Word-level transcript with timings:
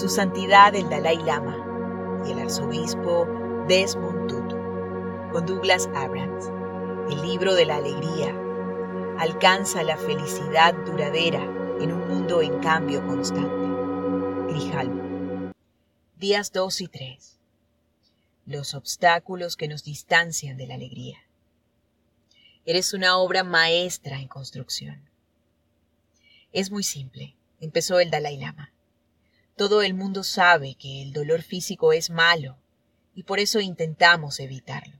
Su 0.00 0.08
Santidad 0.08 0.74
el 0.74 0.88
Dalai 0.88 1.18
Lama 1.18 2.22
y 2.26 2.32
el 2.32 2.38
Arzobispo 2.38 3.26
Desmond 3.68 4.30
Tutu, 4.30 4.56
con 5.30 5.44
Douglas 5.44 5.90
Abrams, 5.94 6.46
el 7.12 7.20
libro 7.20 7.52
de 7.52 7.66
la 7.66 7.76
alegría, 7.76 8.34
alcanza 9.18 9.82
la 9.82 9.98
felicidad 9.98 10.72
duradera 10.86 11.44
en 11.82 11.92
un 11.92 12.08
mundo 12.08 12.40
en 12.40 12.60
cambio 12.60 13.06
constante. 13.06 14.54
Grijalmo. 14.54 15.52
Días 16.16 16.50
2 16.52 16.80
y 16.80 16.88
3. 16.88 17.38
Los 18.46 18.72
obstáculos 18.72 19.58
que 19.58 19.68
nos 19.68 19.84
distancian 19.84 20.56
de 20.56 20.66
la 20.66 20.76
alegría. 20.76 21.18
Eres 22.64 22.94
una 22.94 23.18
obra 23.18 23.44
maestra 23.44 24.18
en 24.18 24.28
construcción. 24.28 25.10
Es 26.52 26.70
muy 26.70 26.84
simple, 26.84 27.36
empezó 27.60 28.00
el 28.00 28.10
Dalai 28.10 28.38
Lama. 28.38 28.69
Todo 29.60 29.82
el 29.82 29.92
mundo 29.92 30.24
sabe 30.24 30.74
que 30.74 31.02
el 31.02 31.12
dolor 31.12 31.42
físico 31.42 31.92
es 31.92 32.08
malo 32.08 32.56
y 33.14 33.24
por 33.24 33.40
eso 33.40 33.60
intentamos 33.60 34.40
evitarlo. 34.40 34.98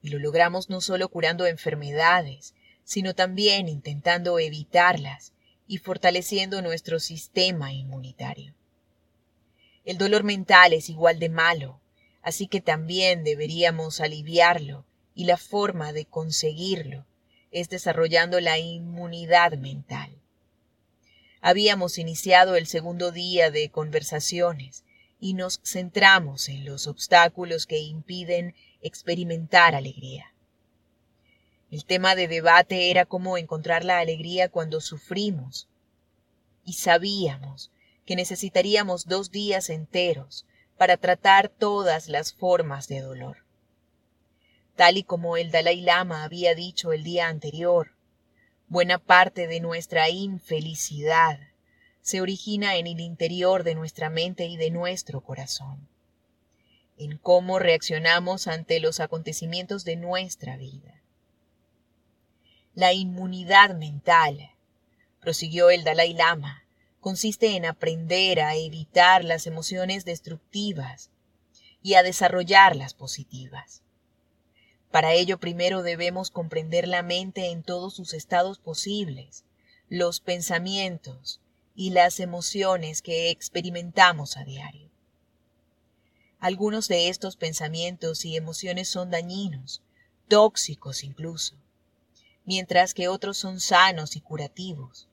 Y 0.00 0.08
lo 0.08 0.18
logramos 0.18 0.70
no 0.70 0.80
solo 0.80 1.10
curando 1.10 1.44
enfermedades, 1.44 2.54
sino 2.84 3.14
también 3.14 3.68
intentando 3.68 4.38
evitarlas 4.38 5.34
y 5.66 5.76
fortaleciendo 5.76 6.62
nuestro 6.62 7.00
sistema 7.00 7.70
inmunitario. 7.70 8.54
El 9.84 9.98
dolor 9.98 10.24
mental 10.24 10.72
es 10.72 10.88
igual 10.88 11.18
de 11.18 11.28
malo, 11.28 11.82
así 12.22 12.46
que 12.46 12.62
también 12.62 13.24
deberíamos 13.24 14.00
aliviarlo 14.00 14.86
y 15.14 15.26
la 15.26 15.36
forma 15.36 15.92
de 15.92 16.06
conseguirlo 16.06 17.04
es 17.50 17.68
desarrollando 17.68 18.40
la 18.40 18.58
inmunidad 18.58 19.52
mental. 19.58 20.18
Habíamos 21.40 21.98
iniciado 21.98 22.56
el 22.56 22.66
segundo 22.66 23.12
día 23.12 23.50
de 23.50 23.70
conversaciones 23.70 24.84
y 25.20 25.34
nos 25.34 25.60
centramos 25.64 26.48
en 26.48 26.64
los 26.64 26.86
obstáculos 26.86 27.66
que 27.66 27.78
impiden 27.78 28.54
experimentar 28.80 29.74
alegría. 29.74 30.32
El 31.70 31.84
tema 31.84 32.14
de 32.14 32.28
debate 32.28 32.90
era 32.90 33.04
cómo 33.04 33.36
encontrar 33.36 33.84
la 33.84 33.98
alegría 33.98 34.48
cuando 34.48 34.80
sufrimos. 34.80 35.68
Y 36.64 36.74
sabíamos 36.74 37.70
que 38.06 38.16
necesitaríamos 38.16 39.06
dos 39.06 39.30
días 39.30 39.68
enteros 39.68 40.46
para 40.78 40.96
tratar 40.96 41.48
todas 41.48 42.08
las 42.08 42.32
formas 42.32 42.88
de 42.88 43.00
dolor. 43.00 43.44
Tal 44.76 44.96
y 44.96 45.02
como 45.02 45.36
el 45.36 45.50
Dalai 45.50 45.80
Lama 45.80 46.24
había 46.24 46.54
dicho 46.54 46.92
el 46.92 47.02
día 47.02 47.28
anterior, 47.28 47.92
Buena 48.70 48.98
parte 48.98 49.46
de 49.46 49.60
nuestra 49.60 50.10
infelicidad 50.10 51.40
se 52.02 52.20
origina 52.20 52.76
en 52.76 52.86
el 52.86 53.00
interior 53.00 53.64
de 53.64 53.74
nuestra 53.74 54.10
mente 54.10 54.44
y 54.44 54.58
de 54.58 54.70
nuestro 54.70 55.22
corazón, 55.22 55.88
en 56.98 57.16
cómo 57.16 57.58
reaccionamos 57.58 58.46
ante 58.46 58.78
los 58.78 59.00
acontecimientos 59.00 59.86
de 59.86 59.96
nuestra 59.96 60.58
vida. 60.58 61.00
La 62.74 62.92
inmunidad 62.92 63.74
mental, 63.74 64.50
prosiguió 65.18 65.70
el 65.70 65.82
Dalai 65.82 66.12
Lama, 66.12 66.66
consiste 67.00 67.56
en 67.56 67.64
aprender 67.64 68.40
a 68.42 68.54
evitar 68.54 69.24
las 69.24 69.46
emociones 69.46 70.04
destructivas 70.04 71.10
y 71.82 71.94
a 71.94 72.02
desarrollar 72.02 72.76
las 72.76 72.92
positivas. 72.92 73.82
Para 74.90 75.12
ello 75.12 75.38
primero 75.38 75.82
debemos 75.82 76.30
comprender 76.30 76.88
la 76.88 77.02
mente 77.02 77.50
en 77.50 77.62
todos 77.62 77.94
sus 77.94 78.14
estados 78.14 78.58
posibles, 78.58 79.44
los 79.88 80.20
pensamientos 80.20 81.40
y 81.74 81.90
las 81.90 82.20
emociones 82.20 83.02
que 83.02 83.30
experimentamos 83.30 84.36
a 84.36 84.44
diario. 84.44 84.90
Algunos 86.40 86.88
de 86.88 87.08
estos 87.08 87.36
pensamientos 87.36 88.24
y 88.24 88.36
emociones 88.36 88.88
son 88.88 89.10
dañinos, 89.10 89.82
tóxicos 90.28 91.04
incluso, 91.04 91.56
mientras 92.44 92.94
que 92.94 93.08
otros 93.08 93.36
son 93.36 93.60
sanos 93.60 94.16
y 94.16 94.20
curativos. 94.20 95.08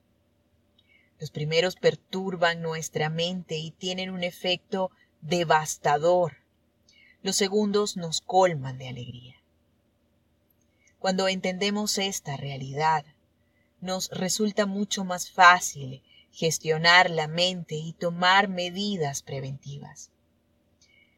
Los 1.18 1.30
primeros 1.30 1.76
perturban 1.76 2.62
nuestra 2.62 3.10
mente 3.10 3.56
y 3.56 3.70
tienen 3.72 4.10
un 4.10 4.22
efecto 4.22 4.90
devastador. 5.20 6.36
Los 7.22 7.36
segundos 7.36 7.96
nos 7.96 8.20
colman 8.20 8.78
de 8.78 8.88
alegría. 8.88 9.35
Cuando 10.98 11.28
entendemos 11.28 11.98
esta 11.98 12.36
realidad, 12.36 13.04
nos 13.80 14.08
resulta 14.10 14.66
mucho 14.66 15.04
más 15.04 15.30
fácil 15.30 16.02
gestionar 16.32 17.10
la 17.10 17.28
mente 17.28 17.76
y 17.76 17.92
tomar 17.92 18.48
medidas 18.48 19.22
preventivas. 19.22 20.10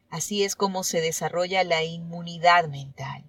Así 0.09 0.43
es 0.43 0.55
como 0.55 0.83
se 0.83 1.01
desarrolla 1.01 1.63
la 1.63 1.83
inmunidad 1.83 2.67
mental. 2.67 3.23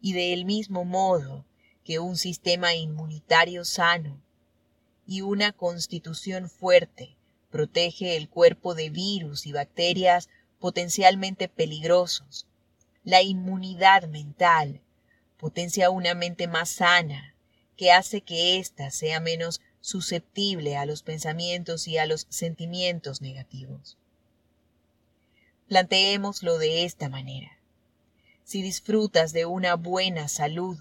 Y 0.00 0.12
del 0.12 0.44
mismo 0.44 0.84
modo 0.84 1.44
que 1.84 1.98
un 1.98 2.16
sistema 2.16 2.74
inmunitario 2.74 3.64
sano 3.64 4.20
y 5.06 5.20
una 5.20 5.52
constitución 5.52 6.48
fuerte 6.48 7.16
protege 7.50 8.16
el 8.16 8.28
cuerpo 8.28 8.74
de 8.74 8.90
virus 8.90 9.46
y 9.46 9.52
bacterias 9.52 10.28
potencialmente 10.58 11.48
peligrosos, 11.48 12.46
la 13.04 13.22
inmunidad 13.22 14.08
mental 14.08 14.80
potencia 15.44 15.90
una 15.90 16.14
mente 16.14 16.48
más 16.48 16.70
sana, 16.70 17.34
que 17.76 17.92
hace 17.92 18.22
que 18.22 18.58
ésta 18.58 18.90
sea 18.90 19.20
menos 19.20 19.60
susceptible 19.82 20.78
a 20.78 20.86
los 20.86 21.02
pensamientos 21.02 21.86
y 21.86 21.98
a 21.98 22.06
los 22.06 22.26
sentimientos 22.30 23.20
negativos. 23.20 23.98
Planteémoslo 25.68 26.56
de 26.56 26.86
esta 26.86 27.10
manera. 27.10 27.58
Si 28.44 28.62
disfrutas 28.62 29.34
de 29.34 29.44
una 29.44 29.74
buena 29.74 30.28
salud, 30.28 30.78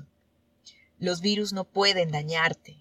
los 0.97 1.19
virus 1.19 1.51
no 1.51 1.65
pueden 1.65 2.11
dañarte. 2.11 2.77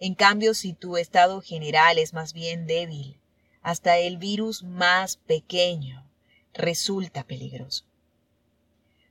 En 0.00 0.14
cambio, 0.14 0.52
si 0.52 0.74
tu 0.74 0.98
estado 0.98 1.40
general 1.40 1.96
es 1.96 2.12
más 2.12 2.34
bien 2.34 2.66
débil, 2.66 3.16
hasta 3.62 3.96
el 3.96 4.18
virus 4.18 4.62
más 4.62 5.16
pequeño 5.16 6.06
resulta 6.52 7.24
peligroso. 7.24 7.87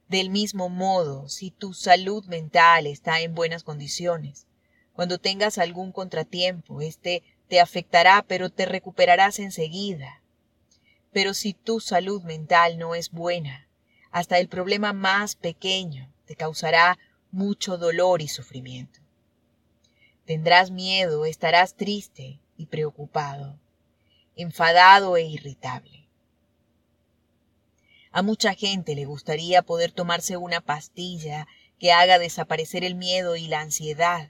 Del 0.07 0.29
mismo 0.29 0.69
modo, 0.69 1.28
si 1.28 1.51
tu 1.51 1.73
salud 1.73 2.25
mental 2.25 2.88
está 2.88 3.19
en 3.19 3.35
buenas 3.35 3.63
condiciones, 3.63 4.47
cuando 4.94 5.18
tengas 5.18 5.57
algún 5.57 5.91
contratiempo, 5.91 6.81
éste 6.81 7.23
te 7.50 7.59
afectará, 7.59 8.23
pero 8.28 8.50
te 8.50 8.66
recuperarás 8.66 9.40
enseguida. 9.40 10.22
Pero 11.12 11.34
si 11.34 11.53
tu 11.53 11.81
salud 11.81 12.23
mental 12.23 12.78
no 12.78 12.95
es 12.95 13.12
buena, 13.12 13.68
hasta 14.12 14.40
el 14.40 14.47
problema 14.47 14.94
más 14.94 15.35
pequeño 15.35 16.09
te 16.25 16.35
causará 16.35 16.97
mucho 17.31 17.78
dolor 17.78 18.22
y 18.22 18.29
sufrimiento. 18.29 19.01
Tendrás 20.25 20.72
miedo, 20.72 21.25
estarás 21.25 21.75
triste 21.75 22.39
y 22.57 22.66
preocupado, 22.68 23.59
enfadado 24.35 25.18
e 25.18 25.24
irritable. 25.24 26.06
A 28.12 28.22
mucha 28.22 28.53
gente 28.53 28.95
le 28.95 29.06
gustaría 29.06 29.62
poder 29.62 29.91
tomarse 29.91 30.38
una 30.38 30.62
pastilla 30.62 31.48
que 31.77 31.92
haga 31.92 32.19
desaparecer 32.19 32.83
el 32.83 32.95
miedo 32.95 33.36
y 33.36 33.48
la 33.48 33.62
ansiedad, 33.62 34.30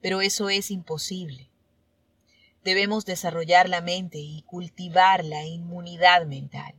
pero 0.00 0.20
eso 0.20 0.48
es 0.48 0.70
imposible. 0.70 1.50
Debemos 2.62 3.04
desarrollar 3.04 3.68
la 3.68 3.80
mente 3.80 4.18
y 4.18 4.42
cultivar 4.42 5.24
la 5.24 5.44
inmunidad 5.44 6.24
mental. 6.26 6.74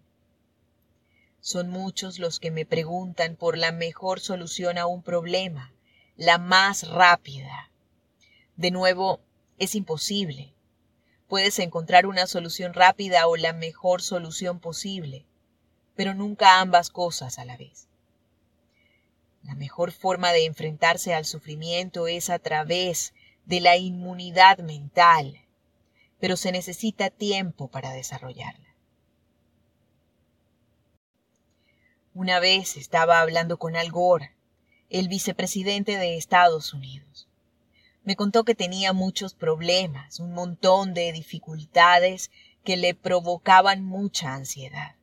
Son 1.41 1.69
muchos 1.69 2.18
los 2.18 2.39
que 2.39 2.50
me 2.50 2.65
preguntan 2.65 3.35
por 3.35 3.57
la 3.57 3.71
mejor 3.71 4.19
solución 4.19 4.79
a 4.79 4.88
un 4.88 5.03
problema, 5.03 5.73
la 6.15 6.39
más 6.39 6.89
rápida. 6.89 7.69
De 8.56 8.71
nuevo, 8.71 9.19
es 9.59 9.75
imposible. 9.75 10.53
Puedes 11.27 11.59
encontrar 11.59 12.07
una 12.07 12.25
solución 12.25 12.73
rápida 12.73 13.27
o 13.27 13.35
la 13.35 13.53
mejor 13.53 14.01
solución 14.01 14.59
posible 14.59 15.27
pero 15.95 16.13
nunca 16.13 16.59
ambas 16.59 16.89
cosas 16.89 17.39
a 17.39 17.45
la 17.45 17.57
vez. 17.57 17.88
La 19.44 19.56
mejor 19.56 19.92
forma 19.92 20.31
de 20.31 20.45
enfrentarse 20.45 21.13
al 21.13 21.25
sufrimiento 21.25 22.07
es 22.07 22.30
a 22.30 22.39
través 22.39 23.13
de 23.45 23.62
la 23.62 23.77
inmunidad 23.77 24.59
mental, 24.59 25.42
pero 26.19 26.36
se 26.36 26.51
necesita 26.51 27.09
tiempo 27.09 27.68
para 27.68 27.92
desarrollarla. 27.92 28.65
Una 32.13 32.39
vez 32.39 32.77
estaba 32.77 33.19
hablando 33.19 33.57
con 33.57 33.75
Al 33.75 33.92
Gore, 33.92 34.36
el 34.89 35.09
vicepresidente 35.09 35.97
de 35.97 36.18
Estados 36.18 36.74
Unidos. 36.74 37.27
Me 38.03 38.15
contó 38.15 38.45
que 38.45 38.56
tenía 38.56 38.94
muchos 38.94 39.33
problemas, 39.33 40.19
un 40.19 40.33
montón 40.33 40.94
de 40.94 41.12
dificultades 41.12 42.31
que 42.63 42.77
le 42.77 42.95
provocaban 42.95 43.83
mucha 43.83 44.33
ansiedad 44.33 44.95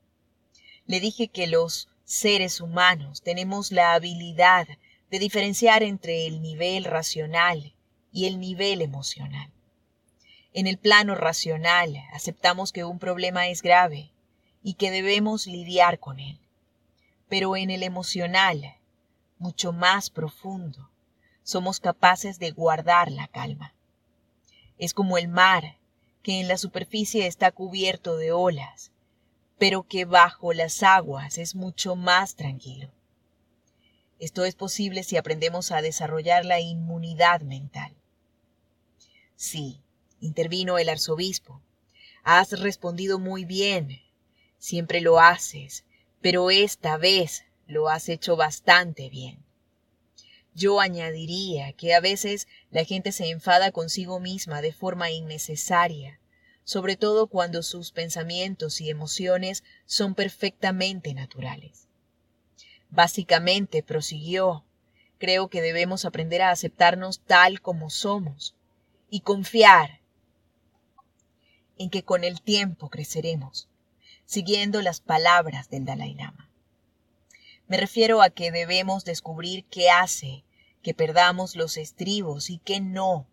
le 0.87 1.01
dije 1.01 1.29
que 1.29 1.47
los 1.47 1.89
seres 2.05 2.61
humanos 2.61 3.23
tenemos 3.23 3.73
la 3.73 3.95
habilidad 3.95 4.67
de 5.11 5.19
diferenciar 5.19 5.83
entre 5.83 6.27
el 6.27 6.43
nivel 6.43 6.85
racional 6.85 7.75
y 8.13 8.27
el 8.27 8.41
nivel 8.41 8.83
emocional. 8.83 9.51
En 10.53 10.67
el 10.67 10.79
plano 10.79 11.15
racional 11.15 11.97
aceptamos 12.13 12.73
que 12.73 12.85
un 12.85 12.99
problema 12.99 13.49
es 13.49 13.63
grave 13.63 14.11
y 14.63 14.75
que 14.75 14.91
debemos 14.91 15.47
lidiar 15.47 15.99
con 15.99 16.21
él. 16.21 16.39
Pero 17.29 17.57
en 17.57 17.71
el 17.71 17.83
emocional, 17.83 18.77
mucho 19.39 19.73
más 19.73 20.11
profundo, 20.11 20.91
somos 21.43 21.81
capaces 21.81 22.39
de 22.39 22.51
guardar 22.51 23.11
la 23.11 23.29
calma. 23.29 23.75
Es 24.79 24.95
como 24.95 25.17
el 25.19 25.29
mar, 25.29 25.79
que 26.23 26.41
en 26.41 26.49
la 26.49 26.59
superficie 26.59 27.27
está 27.27 27.51
cubierto 27.51 28.17
de 28.17 28.33
olas, 28.33 28.93
pero 29.63 29.85
que 29.85 30.07
bajo 30.07 30.53
las 30.53 30.83
aguas 30.83 31.39
es 31.39 31.55
mucho 31.55 31.95
más 31.95 32.35
tranquilo. 32.35 32.91
Esto 34.19 34.45
es 34.45 34.57
posible 34.57 35.05
si 35.05 35.17
aprendemos 35.17 35.71
a 35.71 35.81
desarrollar 35.81 36.45
la 36.45 36.59
inmunidad 36.59 37.43
mental. 37.43 37.95
Sí, 39.37 39.81
intervino 40.21 40.79
el 40.79 40.89
arzobispo. 40.89 41.63
Has 42.25 42.59
respondido 42.59 43.21
muy 43.21 43.45
bien. 43.45 44.03
Siempre 44.59 45.01
lo 45.01 45.21
haces, 45.21 45.85
pero 46.21 46.51
esta 46.51 46.97
vez 46.97 47.45
lo 47.69 47.89
has 47.89 48.09
hecho 48.09 48.35
bastante 48.35 49.11
bien. 49.11 49.45
Yo 50.57 50.81
añadiría 50.81 51.73
que 51.75 51.95
a 51.95 52.01
veces 52.01 52.49
la 52.73 52.83
gente 52.83 53.13
se 53.13 53.31
enfada 53.31 53.71
consigo 53.71 54.19
misma 54.19 54.61
de 54.61 54.73
forma 54.73 55.13
innecesaria, 55.13 56.19
sobre 56.65 56.97
todo 56.97 57.27
cuando 57.27 57.63
sus 57.63 57.93
pensamientos 57.93 58.81
y 58.81 58.91
emociones 58.91 59.65
son 59.85 60.15
perfectamente 60.15 61.15
naturales. 61.15 61.89
Básicamente, 62.91 63.83
prosiguió, 63.83 64.65
creo 65.19 65.49
que 65.49 65.63
debemos 65.63 66.05
aprender 66.05 66.43
a 66.43 66.51
aceptarnos 66.51 67.21
tal 67.21 67.61
como 67.61 67.91
somos 67.91 68.55
y 69.11 69.21
confiar 69.21 70.01
en 71.79 71.91
que 71.91 72.05
con 72.05 72.25
el 72.25 72.43
tiempo 72.43 72.91
creceremos, 72.91 73.69
siguiendo 74.25 74.83
las 74.83 75.01
palabras 75.01 75.69
del 75.69 75.85
Dalai 75.85 76.15
Lama. 76.15 76.51
Me 77.67 77.77
refiero 77.77 78.23
a 78.23 78.31
que 78.31 78.53
debemos 78.53 79.05
descubrir 79.05 79.65
qué 79.65 79.91
hace 79.91 80.45
que 80.83 80.95
perdamos 80.95 81.57
los 81.57 81.77
estribos 81.77 82.51
y 82.51 82.59
qué 82.59 82.81
no. 82.81 83.27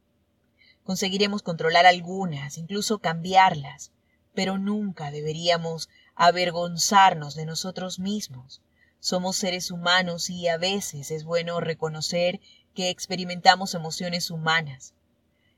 Conseguiremos 0.90 1.44
controlar 1.44 1.86
algunas, 1.86 2.58
incluso 2.58 2.98
cambiarlas, 2.98 3.92
pero 4.34 4.58
nunca 4.58 5.12
deberíamos 5.12 5.88
avergonzarnos 6.16 7.36
de 7.36 7.46
nosotros 7.46 8.00
mismos. 8.00 8.64
Somos 9.00 9.36
seres 9.36 9.70
humanos 9.70 10.32
y 10.32 10.48
a 10.48 10.58
veces 10.58 11.12
es 11.12 11.26
bueno 11.26 11.60
reconocer 11.60 12.40
que 12.74 12.90
experimentamos 12.90 13.76
emociones 13.76 14.32
humanas, 14.32 14.96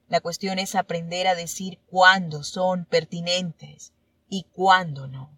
la 0.10 0.20
cuestión 0.20 0.60
es 0.60 0.76
aprender 0.76 1.30
a 1.30 1.36
decir 1.36 1.80
cuándo 1.86 2.44
son 2.44 2.84
pertinentes 2.84 3.94
y 4.28 4.44
cuándo 4.52 5.08
no. 5.08 5.32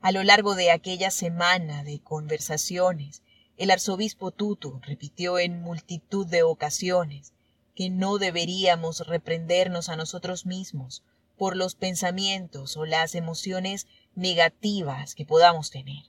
A 0.00 0.10
lo 0.10 0.22
largo 0.22 0.54
de 0.54 0.70
aquella 0.70 1.10
semana 1.10 1.84
de 1.84 2.00
conversaciones, 2.00 3.22
el 3.58 3.70
arzobispo 3.70 4.30
Tutu 4.30 4.80
repitió 4.80 5.38
en 5.38 5.60
multitud 5.60 6.26
de 6.26 6.44
ocasiones 6.44 7.34
que 7.74 7.90
no 7.90 8.18
deberíamos 8.18 9.06
reprendernos 9.06 9.88
a 9.88 9.96
nosotros 9.96 10.46
mismos 10.46 11.02
por 11.36 11.56
los 11.56 11.74
pensamientos 11.74 12.76
o 12.76 12.86
las 12.86 13.14
emociones 13.14 13.86
negativas 14.14 15.14
que 15.14 15.26
podamos 15.26 15.70
tener. 15.70 16.04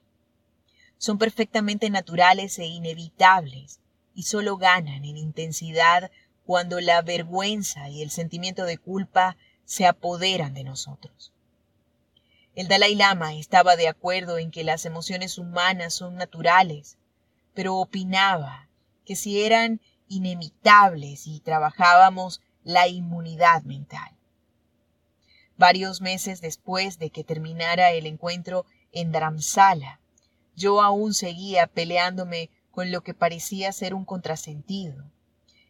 Son 0.97 1.17
perfectamente 1.17 1.89
naturales 1.89 2.57
e 2.59 2.65
inevitables 2.65 3.79
y 4.13 4.23
solo 4.23 4.57
ganan 4.57 5.03
en 5.06 5.17
intensidad 5.17 6.12
cuando 6.45 6.79
la 6.79 7.01
vergüenza 7.01 7.89
y 7.89 8.01
el 8.01 8.12
sentimiento 8.12 8.65
de 8.65 8.77
culpa 8.77 9.35
se 9.65 9.88
apoderan 9.88 10.53
de 10.53 10.63
nosotros. 10.63 11.33
El 12.53 12.67
Dalai 12.67 12.95
Lama 12.95 13.33
estaba 13.33 13.75
de 13.75 13.89
acuerdo 13.89 14.38
en 14.38 14.51
que 14.51 14.63
las 14.63 14.85
emociones 14.85 15.38
humanas 15.38 15.94
son 15.94 16.15
naturales, 16.15 16.97
pero 17.53 17.75
opinaba 17.75 18.69
que 19.06 19.15
si 19.15 19.41
eran 19.41 19.81
inevitables 20.07 21.28
y 21.28 21.40
trabajábamos 21.40 22.42
la 22.63 22.88
inmunidad 22.88 23.63
mental. 23.63 24.12
Varios 25.57 26.02
meses 26.02 26.42
después 26.42 27.00
de 27.00 27.10
que 27.10 27.24
terminara 27.24 27.92
el 27.92 28.06
encuentro 28.06 28.66
en 28.92 29.12
Dharamsala, 29.12 30.00
yo 30.56 30.81
aún 30.81 31.13
seguía 31.13 31.68
peleándome 31.68 32.50
con 32.72 32.92
lo 32.92 33.02
que 33.02 33.13
parecía 33.13 33.72
ser 33.72 33.94
un 33.94 34.06
contrasentido 34.06 35.06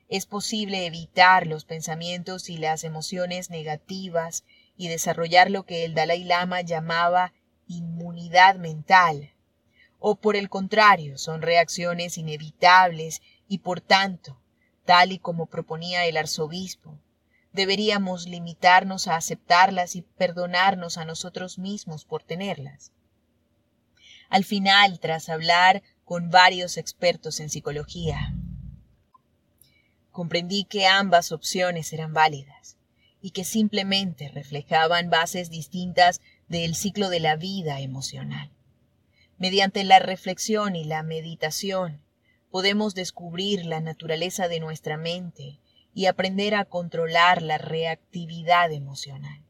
es 0.07 0.27
posible 0.27 0.85
evitar 0.85 1.47
los 1.47 1.65
pensamientos 1.65 2.49
y 2.49 2.57
las 2.57 2.83
emociones 2.83 3.49
negativas 3.49 4.43
y 4.77 4.87
desarrollar 4.87 5.49
lo 5.49 5.63
que 5.63 5.83
el 5.83 5.95
Dalai 5.95 6.23
Lama 6.23 6.61
llamaba 6.61 7.33
inmunidad 7.67 8.55
mental. 8.55 9.33
O 9.99 10.15
por 10.15 10.35
el 10.35 10.49
contrario, 10.49 11.17
son 11.17 11.41
reacciones 11.41 12.19
inevitables 12.19 13.21
y 13.47 13.59
por 13.59 13.81
tanto, 13.81 14.39
tal 14.85 15.11
y 15.11 15.19
como 15.19 15.47
proponía 15.47 16.05
el 16.05 16.17
arzobispo, 16.17 16.97
deberíamos 17.53 18.27
limitarnos 18.27 19.07
a 19.07 19.15
aceptarlas 19.15 19.95
y 19.95 20.01
perdonarnos 20.01 20.97
a 20.97 21.05
nosotros 21.05 21.57
mismos 21.57 22.05
por 22.05 22.23
tenerlas. 22.23 22.91
Al 24.29 24.43
final, 24.43 24.99
tras 24.99 25.29
hablar 25.29 25.81
con 26.03 26.29
varios 26.29 26.77
expertos 26.77 27.39
en 27.39 27.49
psicología, 27.49 28.33
comprendí 30.11 30.65
que 30.65 30.87
ambas 30.87 31.31
opciones 31.31 31.93
eran 31.93 32.13
válidas 32.13 32.77
y 33.21 33.31
que 33.31 33.43
simplemente 33.43 34.29
reflejaban 34.29 35.09
bases 35.09 35.49
distintas 35.49 36.21
del 36.47 36.75
ciclo 36.75 37.09
de 37.09 37.19
la 37.19 37.35
vida 37.35 37.79
emocional. 37.81 38.51
Mediante 39.37 39.83
la 39.83 39.99
reflexión 39.99 40.75
y 40.75 40.83
la 40.83 41.03
meditación 41.03 42.04
podemos 42.55 42.95
descubrir 42.95 43.65
la 43.65 43.81
naturaleza 43.81 44.47
de 44.47 44.61
nuestra 44.61 44.95
mente 44.95 45.59
y 45.93 46.05
aprender 46.05 46.55
a 46.55 46.63
controlar 46.63 47.41
la 47.41 47.57
reactividad 47.57 48.71
emocional. 48.71 49.43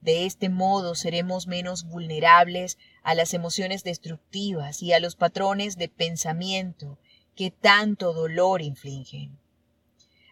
De 0.00 0.24
este 0.24 0.48
modo 0.48 0.94
seremos 0.94 1.48
menos 1.48 1.82
vulnerables 1.82 2.78
a 3.02 3.16
las 3.16 3.34
emociones 3.34 3.82
destructivas 3.82 4.84
y 4.84 4.92
a 4.92 5.00
los 5.00 5.16
patrones 5.16 5.76
de 5.78 5.88
pensamiento 5.88 6.96
que 7.34 7.50
tanto 7.50 8.12
dolor 8.12 8.62
infligen. 8.62 9.36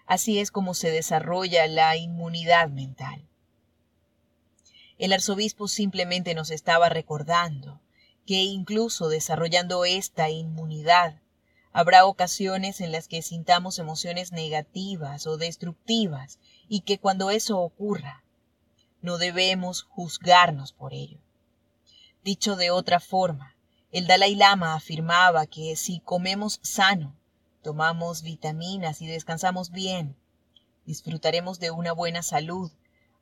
Así 0.06 0.38
es 0.38 0.52
como 0.52 0.74
se 0.74 0.92
desarrolla 0.92 1.66
la 1.66 1.96
inmunidad 1.96 2.68
mental. 2.68 3.26
El 4.96 5.12
arzobispo 5.12 5.66
simplemente 5.66 6.36
nos 6.36 6.52
estaba 6.52 6.88
recordando 6.88 7.80
que 8.26 8.44
incluso 8.44 9.08
desarrollando 9.08 9.84
esta 9.84 10.30
inmunidad, 10.30 11.19
habrá 11.72 12.06
ocasiones 12.06 12.80
en 12.80 12.92
las 12.92 13.08
que 13.08 13.22
sintamos 13.22 13.78
emociones 13.78 14.32
negativas 14.32 15.26
o 15.26 15.36
destructivas 15.36 16.38
y 16.68 16.80
que 16.80 16.98
cuando 16.98 17.30
eso 17.30 17.58
ocurra, 17.58 18.24
no 19.02 19.18
debemos 19.18 19.82
juzgarnos 19.82 20.72
por 20.72 20.92
ello. 20.92 21.18
Dicho 22.22 22.56
de 22.56 22.70
otra 22.70 23.00
forma, 23.00 23.56
el 23.92 24.06
Dalai 24.06 24.34
Lama 24.34 24.74
afirmaba 24.74 25.46
que 25.46 25.74
si 25.76 26.00
comemos 26.00 26.60
sano, 26.62 27.16
tomamos 27.62 28.22
vitaminas 28.22 29.00
y 29.02 29.06
descansamos 29.06 29.70
bien, 29.70 30.16
disfrutaremos 30.86 31.60
de 31.60 31.70
una 31.70 31.92
buena 31.92 32.22
salud, 32.22 32.70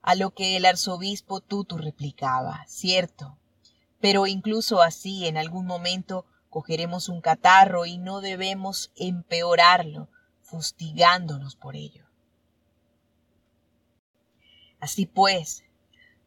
a 0.03 0.15
lo 0.15 0.31
que 0.31 0.57
el 0.57 0.65
arzobispo 0.65 1.41
Tutu 1.41 1.77
replicaba, 1.77 2.65
cierto, 2.67 3.37
pero 4.01 4.27
incluso 4.27 4.81
así 4.81 5.27
en 5.27 5.37
algún 5.37 5.67
momento 5.67 6.25
cogeremos 6.59 7.09
un 7.09 7.21
catarro 7.21 7.87
y 7.87 7.99
no 7.99 8.21
debemos 8.21 8.91
empeorarlo, 8.97 10.09
fustigándonos 10.43 11.55
por 11.55 11.77
ello. 11.77 12.05
Así 14.81 15.07
pues, 15.07 15.63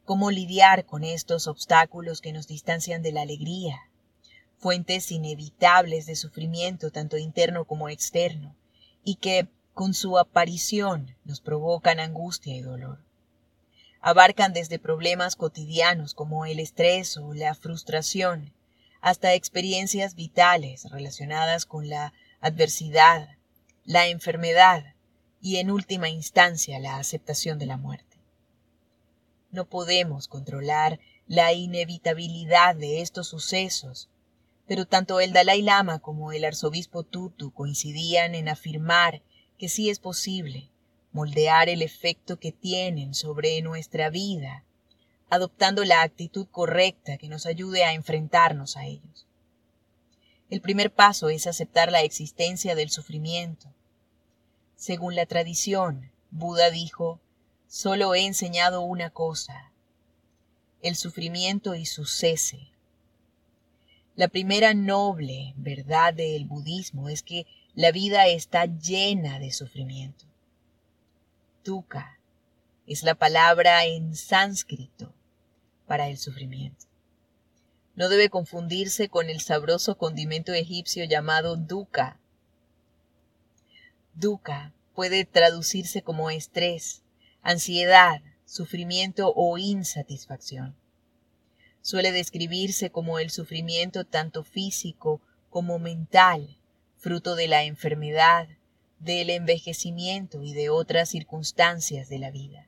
¿cómo 0.06 0.30
lidiar 0.30 0.86
con 0.86 1.04
estos 1.04 1.46
obstáculos 1.46 2.22
que 2.22 2.32
nos 2.32 2.46
distancian 2.46 3.02
de 3.02 3.12
la 3.12 3.20
alegría? 3.20 3.78
fuentes 4.62 5.10
inevitables 5.10 6.06
de 6.06 6.14
sufrimiento 6.14 6.92
tanto 6.92 7.18
interno 7.18 7.64
como 7.64 7.88
externo, 7.88 8.54
y 9.02 9.16
que, 9.16 9.48
con 9.74 9.92
su 9.92 10.18
aparición, 10.18 11.16
nos 11.24 11.40
provocan 11.40 11.98
angustia 11.98 12.54
y 12.54 12.60
dolor. 12.60 13.00
Abarcan 14.00 14.52
desde 14.52 14.78
problemas 14.78 15.34
cotidianos 15.34 16.14
como 16.14 16.46
el 16.46 16.60
estrés 16.60 17.16
o 17.16 17.34
la 17.34 17.56
frustración, 17.56 18.52
hasta 19.02 19.34
experiencias 19.34 20.14
vitales 20.14 20.90
relacionadas 20.90 21.66
con 21.66 21.90
la 21.90 22.14
adversidad, 22.40 23.36
la 23.84 24.06
enfermedad 24.08 24.94
y 25.42 25.56
en 25.56 25.70
última 25.70 26.08
instancia 26.08 26.78
la 26.78 26.96
aceptación 26.96 27.58
de 27.58 27.66
la 27.66 27.76
muerte. 27.76 28.16
No 29.50 29.68
podemos 29.68 30.26
controlar 30.26 30.98
la 31.26 31.52
inevitabilidad 31.52 32.74
de 32.74 33.02
estos 33.02 33.28
sucesos 33.28 34.08
pero 34.66 34.86
tanto 34.86 35.20
el 35.20 35.32
Dalai 35.32 35.60
Lama 35.62 35.98
como 35.98 36.32
el 36.32 36.44
arzobispo 36.44 37.02
Tutu 37.02 37.52
coincidían 37.52 38.34
en 38.34 38.48
afirmar 38.48 39.22
que 39.58 39.68
sí 39.68 39.90
es 39.90 39.98
posible, 39.98 40.70
moldear 41.12 41.68
el 41.68 41.82
efecto 41.82 42.38
que 42.38 42.52
tienen 42.52 43.14
sobre 43.14 43.60
nuestra 43.60 44.08
vida, 44.08 44.64
adoptando 45.32 45.82
la 45.86 46.02
actitud 46.02 46.46
correcta 46.50 47.16
que 47.16 47.30
nos 47.30 47.46
ayude 47.46 47.84
a 47.84 47.94
enfrentarnos 47.94 48.76
a 48.76 48.84
ellos. 48.84 49.26
El 50.50 50.60
primer 50.60 50.92
paso 50.92 51.30
es 51.30 51.46
aceptar 51.46 51.90
la 51.90 52.02
existencia 52.02 52.74
del 52.74 52.90
sufrimiento. 52.90 53.72
Según 54.76 55.16
la 55.16 55.24
tradición, 55.24 56.12
Buda 56.30 56.68
dijo, 56.68 57.18
solo 57.66 58.14
he 58.14 58.26
enseñado 58.26 58.82
una 58.82 59.08
cosa, 59.08 59.72
el 60.82 60.96
sufrimiento 60.96 61.76
y 61.76 61.86
su 61.86 62.04
cese. 62.04 62.68
La 64.16 64.28
primera 64.28 64.74
noble 64.74 65.54
verdad 65.56 66.12
del 66.12 66.44
budismo 66.44 67.08
es 67.08 67.22
que 67.22 67.46
la 67.74 67.90
vida 67.90 68.26
está 68.26 68.66
llena 68.66 69.38
de 69.38 69.50
sufrimiento. 69.50 70.26
Dukkha 71.64 72.18
es 72.86 73.02
la 73.02 73.14
palabra 73.14 73.86
en 73.86 74.14
sánscrito 74.14 75.14
para 75.92 76.08
el 76.08 76.16
sufrimiento. 76.16 76.86
No 77.96 78.08
debe 78.08 78.30
confundirse 78.30 79.10
con 79.10 79.28
el 79.28 79.42
sabroso 79.42 79.98
condimento 79.98 80.54
egipcio 80.54 81.04
llamado 81.04 81.56
dukkha. 81.56 82.18
Dukkha 84.14 84.72
puede 84.94 85.26
traducirse 85.26 86.00
como 86.00 86.30
estrés, 86.30 87.02
ansiedad, 87.42 88.22
sufrimiento 88.46 89.34
o 89.36 89.58
insatisfacción. 89.58 90.74
Suele 91.82 92.10
describirse 92.10 92.88
como 92.88 93.18
el 93.18 93.28
sufrimiento 93.28 94.06
tanto 94.06 94.44
físico 94.44 95.20
como 95.50 95.78
mental, 95.78 96.56
fruto 96.96 97.34
de 97.34 97.48
la 97.48 97.64
enfermedad, 97.64 98.48
del 98.98 99.28
envejecimiento 99.28 100.42
y 100.42 100.54
de 100.54 100.70
otras 100.70 101.10
circunstancias 101.10 102.08
de 102.08 102.18
la 102.18 102.30
vida. 102.30 102.66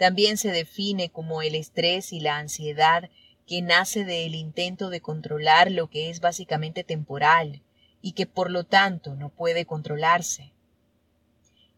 También 0.00 0.38
se 0.38 0.50
define 0.50 1.10
como 1.10 1.42
el 1.42 1.54
estrés 1.54 2.14
y 2.14 2.20
la 2.20 2.38
ansiedad 2.38 3.10
que 3.46 3.60
nace 3.60 4.06
del 4.06 4.34
intento 4.34 4.88
de 4.88 5.02
controlar 5.02 5.70
lo 5.70 5.90
que 5.90 6.08
es 6.08 6.20
básicamente 6.20 6.84
temporal 6.84 7.62
y 8.00 8.12
que 8.12 8.24
por 8.24 8.50
lo 8.50 8.64
tanto 8.64 9.14
no 9.14 9.28
puede 9.28 9.66
controlarse. 9.66 10.54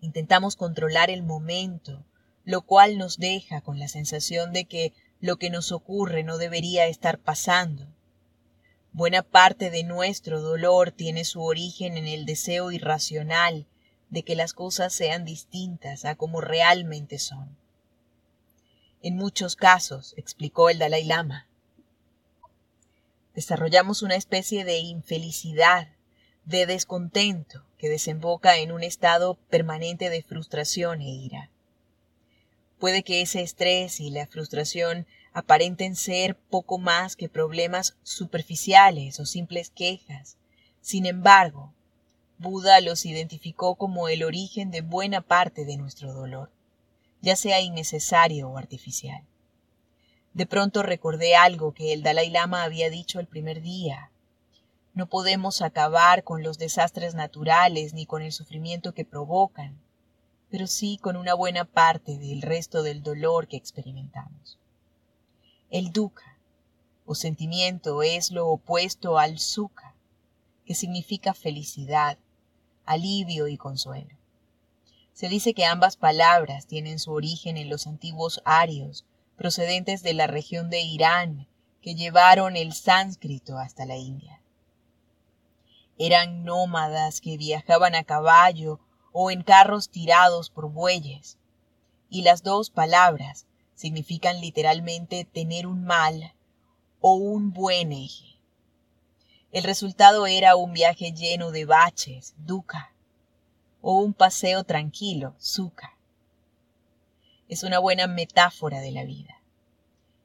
Intentamos 0.00 0.54
controlar 0.54 1.10
el 1.10 1.24
momento, 1.24 2.04
lo 2.44 2.62
cual 2.62 2.96
nos 2.96 3.18
deja 3.18 3.60
con 3.60 3.80
la 3.80 3.88
sensación 3.88 4.52
de 4.52 4.66
que 4.66 4.92
lo 5.18 5.36
que 5.36 5.50
nos 5.50 5.72
ocurre 5.72 6.22
no 6.22 6.38
debería 6.38 6.86
estar 6.86 7.18
pasando. 7.18 7.88
Buena 8.92 9.24
parte 9.24 9.68
de 9.68 9.82
nuestro 9.82 10.40
dolor 10.40 10.92
tiene 10.92 11.24
su 11.24 11.42
origen 11.42 11.96
en 11.96 12.06
el 12.06 12.24
deseo 12.24 12.70
irracional 12.70 13.66
de 14.10 14.22
que 14.22 14.36
las 14.36 14.52
cosas 14.52 14.92
sean 14.92 15.24
distintas 15.24 16.04
a 16.04 16.14
como 16.14 16.40
realmente 16.40 17.18
son. 17.18 17.60
En 19.04 19.16
muchos 19.16 19.56
casos, 19.56 20.14
explicó 20.16 20.70
el 20.70 20.78
Dalai 20.78 21.04
Lama, 21.04 21.48
desarrollamos 23.34 24.02
una 24.02 24.14
especie 24.14 24.64
de 24.64 24.78
infelicidad, 24.78 25.88
de 26.44 26.66
descontento 26.66 27.64
que 27.78 27.88
desemboca 27.88 28.58
en 28.58 28.70
un 28.70 28.84
estado 28.84 29.34
permanente 29.50 30.08
de 30.08 30.22
frustración 30.22 31.00
e 31.00 31.10
ira. 31.10 31.50
Puede 32.78 33.02
que 33.02 33.22
ese 33.22 33.42
estrés 33.42 33.98
y 33.98 34.10
la 34.10 34.28
frustración 34.28 35.08
aparenten 35.32 35.96
ser 35.96 36.36
poco 36.36 36.78
más 36.78 37.16
que 37.16 37.28
problemas 37.28 37.96
superficiales 38.04 39.18
o 39.18 39.26
simples 39.26 39.70
quejas. 39.70 40.36
Sin 40.80 41.06
embargo, 41.06 41.74
Buda 42.38 42.80
los 42.80 43.04
identificó 43.04 43.74
como 43.74 44.08
el 44.08 44.22
origen 44.22 44.70
de 44.70 44.80
buena 44.80 45.22
parte 45.22 45.64
de 45.64 45.76
nuestro 45.76 46.12
dolor, 46.12 46.50
ya 47.22 47.34
sea 47.36 47.60
innecesario 47.60 48.50
o 48.50 48.58
artificial. 48.58 49.24
De 50.34 50.44
pronto 50.44 50.82
recordé 50.82 51.34
algo 51.34 51.72
que 51.72 51.94
el 51.94 52.02
Dalai 52.02 52.28
Lama 52.28 52.62
había 52.62 52.90
dicho 52.90 53.20
el 53.20 53.26
primer 53.26 53.62
día. 53.62 54.10
No 54.92 55.06
podemos 55.06 55.62
acabar 55.62 56.22
con 56.24 56.42
los 56.42 56.58
desastres 56.58 57.14
naturales 57.14 57.94
ni 57.94 58.04
con 58.04 58.20
el 58.20 58.32
sufrimiento 58.32 58.92
que 58.92 59.06
provocan 59.06 59.80
pero 60.52 60.66
sí 60.66 60.98
con 61.00 61.16
una 61.16 61.32
buena 61.32 61.64
parte 61.64 62.18
del 62.18 62.42
resto 62.42 62.82
del 62.82 63.02
dolor 63.02 63.48
que 63.48 63.56
experimentamos. 63.56 64.58
El 65.70 65.92
dukkha, 65.92 66.36
o 67.06 67.14
sentimiento, 67.14 68.02
es 68.02 68.30
lo 68.30 68.46
opuesto 68.48 69.18
al 69.18 69.38
sukha, 69.38 69.94
que 70.66 70.74
significa 70.74 71.32
felicidad, 71.32 72.18
alivio 72.84 73.48
y 73.48 73.56
consuelo. 73.56 74.14
Se 75.12 75.28
dice 75.28 75.54
que 75.54 75.64
ambas 75.64 75.96
palabras 75.96 76.66
tienen 76.66 76.98
su 76.98 77.12
origen 77.12 77.56
en 77.56 77.68
los 77.68 77.86
antiguos 77.86 78.40
arios, 78.44 79.04
procedentes 79.36 80.02
de 80.02 80.14
la 80.14 80.26
región 80.26 80.70
de 80.70 80.80
Irán, 80.80 81.46
que 81.80 81.94
llevaron 81.94 82.56
el 82.56 82.72
sánscrito 82.72 83.58
hasta 83.58 83.84
la 83.84 83.96
India. 83.96 84.40
Eran 85.98 86.44
nómadas 86.44 87.20
que 87.20 87.36
viajaban 87.36 87.94
a 87.94 88.04
caballo 88.04 88.80
o 89.12 89.30
en 89.30 89.42
carros 89.42 89.90
tirados 89.90 90.50
por 90.50 90.70
bueyes. 90.70 91.38
Y 92.08 92.22
las 92.22 92.42
dos 92.42 92.70
palabras 92.70 93.46
significan 93.74 94.40
literalmente 94.40 95.24
tener 95.24 95.66
un 95.66 95.84
mal 95.84 96.34
o 97.00 97.14
un 97.14 97.52
buen 97.52 97.92
eje. 97.92 98.38
El 99.50 99.64
resultado 99.64 100.26
era 100.26 100.56
un 100.56 100.72
viaje 100.72 101.12
lleno 101.12 101.50
de 101.50 101.66
baches, 101.66 102.34
dukkha, 102.38 102.91
o 103.82 103.98
un 103.98 104.14
paseo 104.14 104.64
tranquilo, 104.64 105.34
sukha. 105.38 105.98
Es 107.48 107.64
una 107.64 107.80
buena 107.80 108.06
metáfora 108.06 108.80
de 108.80 108.92
la 108.92 109.04
vida. 109.04 109.42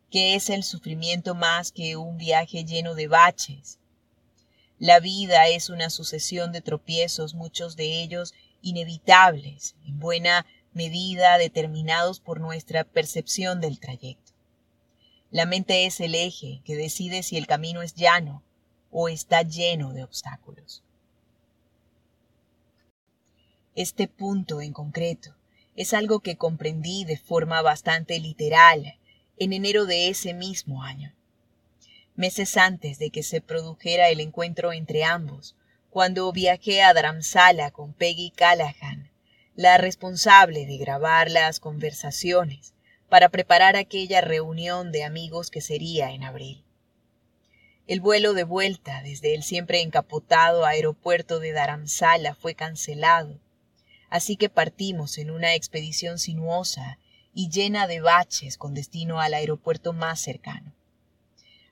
¿Qué 0.09 0.35
es 0.35 0.49
el 0.49 0.63
sufrimiento 0.63 1.35
más 1.35 1.73
que 1.73 1.97
un 1.97 2.17
viaje 2.17 2.63
lleno 2.63 2.95
de 2.95 3.07
baches? 3.07 3.79
La 4.79 4.99
vida 4.99 5.49
es 5.49 5.69
una 5.69 5.89
sucesión 5.89 6.51
de 6.51 6.61
tropiezos, 6.61 7.33
muchos 7.33 7.75
de 7.75 8.01
ellos 8.01 8.33
inevitables, 8.61 9.75
en 9.85 9.99
buena 9.99 10.45
medida 10.73 11.37
determinados 11.37 12.19
por 12.19 12.39
nuestra 12.39 12.83
percepción 12.83 13.59
del 13.59 13.79
trayecto. 13.79 14.33
La 15.31 15.45
mente 15.45 15.85
es 15.85 15.99
el 15.99 16.15
eje 16.15 16.61
que 16.63 16.75
decide 16.75 17.23
si 17.23 17.37
el 17.37 17.47
camino 17.47 17.81
es 17.81 17.95
llano 17.95 18.43
o 18.91 19.09
está 19.09 19.41
lleno 19.41 19.91
de 19.91 20.03
obstáculos. 20.03 20.83
Este 23.77 24.07
punto 24.07 24.59
en 24.59 24.73
concreto 24.73 25.35
es 25.75 25.93
algo 25.93 26.21
que 26.21 26.35
comprendí 26.35 27.05
de 27.05 27.15
forma 27.15 27.61
bastante 27.61 28.19
literal 28.19 28.97
en 29.37 29.53
enero 29.53 29.85
de 29.85 30.09
ese 30.09 30.33
mismo 30.33 30.81
año. 30.81 31.13
Meses 32.15 32.57
antes 32.57 32.97
de 32.97 33.11
que 33.11 33.21
se 33.21 33.39
produjera 33.39 34.09
el 34.09 34.19
encuentro 34.19 34.73
entre 34.73 35.03
ambos, 35.03 35.55
cuando 35.91 36.31
viajé 36.31 36.81
a 36.81 36.91
Dharamsala 36.91 37.69
con 37.69 37.93
Peggy 37.93 38.31
Callahan, 38.31 39.11
la 39.53 39.77
responsable 39.77 40.65
de 40.65 40.77
grabar 40.77 41.29
las 41.29 41.59
conversaciones 41.59 42.73
para 43.09 43.29
preparar 43.29 43.75
aquella 43.75 44.21
reunión 44.21 44.91
de 44.91 45.03
amigos 45.03 45.51
que 45.51 45.61
sería 45.61 46.13
en 46.13 46.23
abril. 46.23 46.65
El 47.85 48.01
vuelo 48.01 48.33
de 48.33 48.43
vuelta 48.43 49.03
desde 49.03 49.35
el 49.35 49.43
siempre 49.43 49.81
encapotado 49.81 50.65
aeropuerto 50.65 51.39
de 51.39 51.51
Dharamsala 51.51 52.33
fue 52.33 52.55
cancelado, 52.55 53.39
así 54.09 54.35
que 54.37 54.49
partimos 54.49 55.17
en 55.17 55.31
una 55.31 55.53
expedición 55.55 56.19
sinuosa 56.19 56.99
y 57.33 57.49
llena 57.49 57.87
de 57.87 58.01
baches 58.01 58.57
con 58.57 58.73
destino 58.73 59.19
al 59.19 59.33
aeropuerto 59.33 59.93
más 59.93 60.19
cercano. 60.19 60.73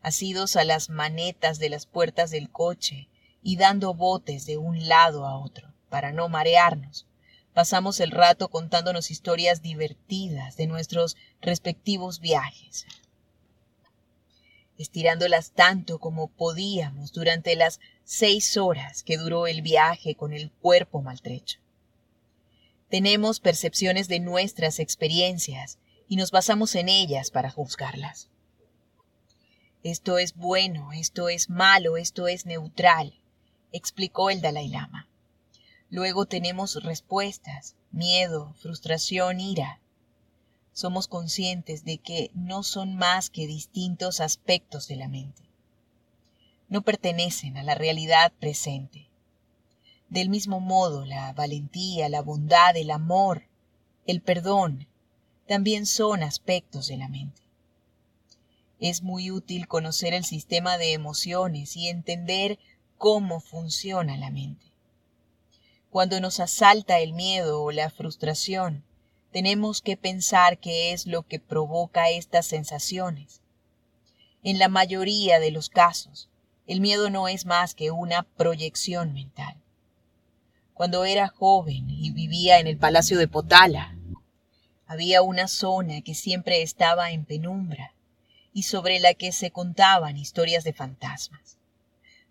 Asidos 0.02 0.56
a 0.56 0.64
las 0.64 0.90
manetas 0.90 1.60
de 1.60 1.70
las 1.70 1.86
puertas 1.86 2.30
del 2.30 2.50
coche, 2.52 3.10
y 3.48 3.58
dando 3.58 3.94
botes 3.94 4.48
de 4.48 4.58
un 4.58 4.88
lado 4.88 5.28
a 5.28 5.38
otro, 5.38 5.72
para 5.90 6.12
no 6.12 6.30
marearnos. 6.30 7.06
Pasamos 7.54 8.00
el 8.00 8.10
rato 8.10 8.50
contándonos 8.50 9.12
historias 9.12 9.62
divertidas 9.62 10.58
de 10.58 10.66
nuestros 10.66 11.16
respectivos 11.42 12.20
viajes, 12.20 12.88
estirándolas 14.80 15.52
tanto 15.52 16.00
como 16.00 16.28
podíamos 16.28 17.14
durante 17.14 17.56
las 17.56 17.80
seis 18.04 18.58
horas 18.58 19.04
que 19.04 19.18
duró 19.18 19.46
el 19.46 19.62
viaje 19.62 20.16
con 20.16 20.34
el 20.34 20.52
cuerpo 20.52 21.04
maltrecho. 21.04 21.60
Tenemos 22.96 23.42
percepciones 23.42 24.08
de 24.08 24.22
nuestras 24.22 24.80
experiencias 24.80 25.80
y 26.08 26.16
nos 26.16 26.32
basamos 26.32 26.76
en 26.76 26.88
ellas 26.88 27.30
para 27.30 27.52
juzgarlas. 27.52 28.30
Esto 29.84 30.18
es 30.18 30.34
bueno, 30.34 30.94
esto 30.94 31.28
es 31.28 31.50
malo, 31.50 31.98
esto 31.98 32.30
es 32.30 32.46
neutral 32.46 33.20
explicó 33.74 34.30
el 34.30 34.40
Dalai 34.40 34.70
Lama. 34.70 35.10
Luego 35.90 36.26
tenemos 36.26 36.82
respuestas, 36.82 37.76
miedo, 37.92 38.54
frustración, 38.62 39.42
ira. 39.42 39.82
Somos 40.72 41.10
conscientes 41.10 41.84
de 41.84 41.98
que 41.98 42.32
no 42.34 42.64
son 42.64 42.96
más 42.96 43.30
que 43.30 43.46
distintos 43.46 44.22
aspectos 44.22 44.88
de 44.88 44.96
la 44.96 45.10
mente. 45.10 45.44
No 46.70 46.82
pertenecen 46.84 47.58
a 47.58 47.64
la 47.64 47.76
realidad 47.76 48.32
presente. 48.40 49.10
Del 50.16 50.30
mismo 50.30 50.62
modo, 50.62 51.04
la 51.04 51.34
valentía, 51.34 52.08
la 52.08 52.22
bondad, 52.22 52.78
el 52.78 52.90
amor 52.90 53.50
el 54.08 54.22
perdón 54.22 54.88
también 55.46 55.86
son 55.86 56.24
aspectos 56.24 56.88
de 56.88 56.96
la 56.96 57.10
mente. 57.10 57.42
Es 58.80 59.04
muy 59.04 59.30
útil 59.30 59.68
conocer 59.68 60.14
el 60.14 60.24
sistema 60.24 60.78
de 60.78 60.94
emociones 60.94 61.76
y 61.76 61.90
entender 61.90 62.60
cómo 62.98 63.42
funciona 63.42 64.16
la 64.16 64.30
mente. 64.30 64.68
Cuando 65.90 66.22
nos 66.22 66.40
asalta 66.40 67.00
el 67.00 67.12
miedo 67.12 67.62
o 67.62 67.74
la 67.74 67.90
frustración, 67.90 68.86
tenemos 69.34 69.82
que 69.82 69.98
pensar 69.98 70.60
qué 70.60 70.94
es 70.94 71.08
lo 71.08 71.24
que 71.24 71.42
provoca 71.42 72.10
estas 72.10 72.46
sensaciones. 72.46 73.42
En 74.44 74.60
la 74.60 74.70
mayoría 74.70 75.42
de 75.42 75.52
los 75.52 75.68
casos, 75.68 76.30
el 76.68 76.80
miedo 76.80 77.10
no 77.10 77.28
es 77.28 77.46
más 77.46 77.76
que 77.76 77.92
una 77.92 78.24
proyección 78.24 79.12
mental. 79.12 79.65
Cuando 80.76 81.06
era 81.06 81.30
joven 81.30 81.90
y 81.90 82.12
vivía 82.12 82.60
en 82.60 82.68
el 82.68 82.78
Palacio 82.78 83.18
de 83.18 83.30
Potala, 83.30 83.98
había 84.86 85.22
una 85.22 85.48
zona 85.48 86.02
que 86.02 86.14
siempre 86.14 86.62
estaba 86.64 87.12
en 87.12 87.24
penumbra 87.24 87.94
y 88.52 88.64
sobre 88.64 89.00
la 89.00 89.14
que 89.14 89.32
se 89.32 89.52
contaban 89.52 90.18
historias 90.18 90.66
de 90.66 90.74
fantasmas. 90.74 91.60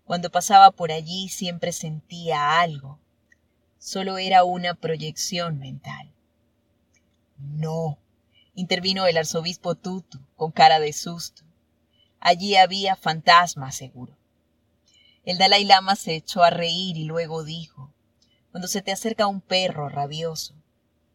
Cuando 0.03 0.29
pasaba 0.29 0.69
por 0.69 0.91
allí 0.91 1.27
siempre 1.27 1.71
sentía 1.71 2.59
algo. 2.59 2.99
Solo 3.79 4.19
era 4.19 4.43
una 4.43 4.75
proyección 4.75 5.57
mental. 5.57 6.13
No, 7.39 7.97
intervino 8.53 9.07
el 9.07 9.17
arzobispo 9.17 9.73
Tutu 9.73 10.19
con 10.35 10.51
cara 10.51 10.79
de 10.79 10.93
susto. 10.93 11.41
Allí 12.19 12.57
había 12.57 12.95
fantasmas, 12.95 13.73
seguro. 13.73 14.15
El 15.23 15.39
Dalai 15.39 15.65
Lama 15.65 15.95
se 15.95 16.13
echó 16.13 16.43
a 16.43 16.51
reír 16.51 16.95
y 16.95 17.05
luego 17.05 17.43
dijo, 17.43 17.94
cuando 18.55 18.69
se 18.69 18.81
te 18.81 18.93
acerca 18.93 19.27
un 19.27 19.41
perro 19.41 19.89
rabioso, 19.89 20.55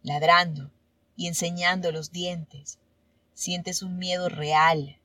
ladrando 0.02 0.70
y 1.16 1.26
enseñando 1.26 1.90
los 1.90 2.12
dientes, 2.12 2.78
sientes 3.32 3.80
un 3.80 3.96
miedo 3.96 4.28
real, 4.28 4.98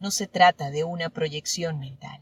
no 0.00 0.10
se 0.10 0.26
trata 0.26 0.72
de 0.72 0.82
una 0.82 1.10
proyección 1.10 1.78
mental. 1.78 2.20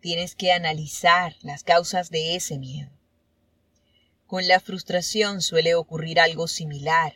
Tienes 0.00 0.34
que 0.34 0.50
analizar 0.50 1.36
las 1.42 1.62
causas 1.62 2.08
de 2.08 2.36
ese 2.36 2.58
miedo. 2.58 2.90
Con 4.26 4.48
la 4.48 4.58
frustración 4.58 5.42
suele 5.42 5.74
ocurrir 5.74 6.20
algo 6.20 6.48
similar. 6.48 7.12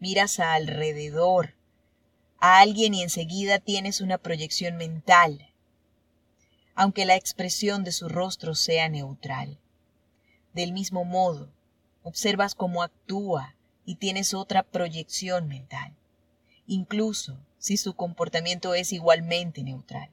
Miras 0.00 0.38
a 0.38 0.52
alrededor 0.52 1.54
a 2.40 2.60
alguien 2.60 2.92
y 2.92 3.02
enseguida 3.02 3.58
tienes 3.58 4.02
una 4.02 4.18
proyección 4.18 4.76
mental, 4.76 5.48
aunque 6.74 7.04
la 7.04 7.16
expresión 7.16 7.84
de 7.84 7.92
su 7.92 8.08
rostro 8.08 8.54
sea 8.54 8.88
neutral. 8.88 9.58
Del 10.52 10.72
mismo 10.72 11.04
modo, 11.04 11.48
observas 12.02 12.54
cómo 12.54 12.82
actúa 12.82 13.54
y 13.84 13.96
tienes 13.96 14.34
otra 14.34 14.62
proyección 14.62 15.48
mental 15.48 15.94
incluso 16.66 17.38
si 17.58 17.76
su 17.76 17.94
comportamiento 17.94 18.74
es 18.74 18.92
igualmente 18.92 19.62
neutral. 19.62 20.10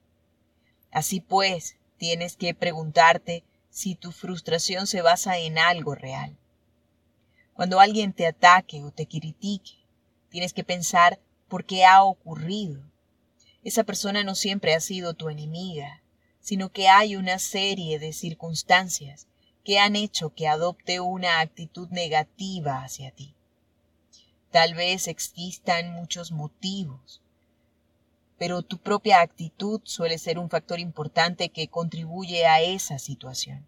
Así 0.91 1.19
pues, 1.19 1.77
tienes 1.97 2.35
que 2.35 2.53
preguntarte 2.53 3.43
si 3.69 3.95
tu 3.95 4.11
frustración 4.11 4.87
se 4.87 5.01
basa 5.01 5.37
en 5.37 5.57
algo 5.57 5.95
real. 5.95 6.37
Cuando 7.53 7.79
alguien 7.79 8.13
te 8.13 8.27
ataque 8.27 8.83
o 8.83 8.91
te 8.91 9.07
critique, 9.07 9.85
tienes 10.29 10.53
que 10.53 10.63
pensar 10.63 11.19
por 11.47 11.65
qué 11.65 11.85
ha 11.85 12.03
ocurrido. 12.03 12.81
Esa 13.63 13.83
persona 13.83 14.23
no 14.23 14.35
siempre 14.35 14.73
ha 14.73 14.79
sido 14.79 15.13
tu 15.13 15.29
enemiga, 15.29 16.00
sino 16.41 16.69
que 16.69 16.89
hay 16.89 17.15
una 17.15 17.39
serie 17.39 17.99
de 17.99 18.13
circunstancias 18.13 19.27
que 19.63 19.79
han 19.79 19.95
hecho 19.95 20.33
que 20.33 20.47
adopte 20.47 20.99
una 20.99 21.39
actitud 21.39 21.87
negativa 21.89 22.83
hacia 22.83 23.11
ti. 23.11 23.35
Tal 24.49 24.73
vez 24.73 25.07
existan 25.07 25.93
muchos 25.93 26.31
motivos, 26.31 27.21
pero 28.37 28.63
tu 28.63 28.79
propia 28.79 29.21
actitud 29.21 29.81
suele 29.83 30.17
ser 30.17 30.39
un 30.39 30.49
factor 30.49 30.79
importante 30.79 31.49
que 31.49 31.67
contribuye 31.67 32.47
a 32.47 32.59
esa 32.59 32.97
situación. 32.97 33.67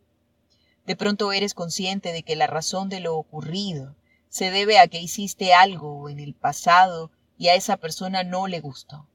De 0.86 0.96
pronto 0.96 1.32
eres 1.32 1.54
consciente 1.54 2.12
de 2.12 2.24
que 2.24 2.36
la 2.36 2.48
razón 2.48 2.90
de 2.90 3.00
lo 3.00 3.16
ocurrido 3.16 3.96
se 4.30 4.50
debe 4.50 4.80
a 4.80 4.88
que 4.88 5.00
hiciste 5.00 5.54
algo 5.54 6.10
en 6.10 6.20
el 6.20 6.34
pasado 6.34 7.12
y 7.38 7.50
a 7.50 7.56
esa 7.56 7.78
persona 7.78 8.24
no 8.24 8.48
le 8.48 8.60
gustó. 8.60 9.08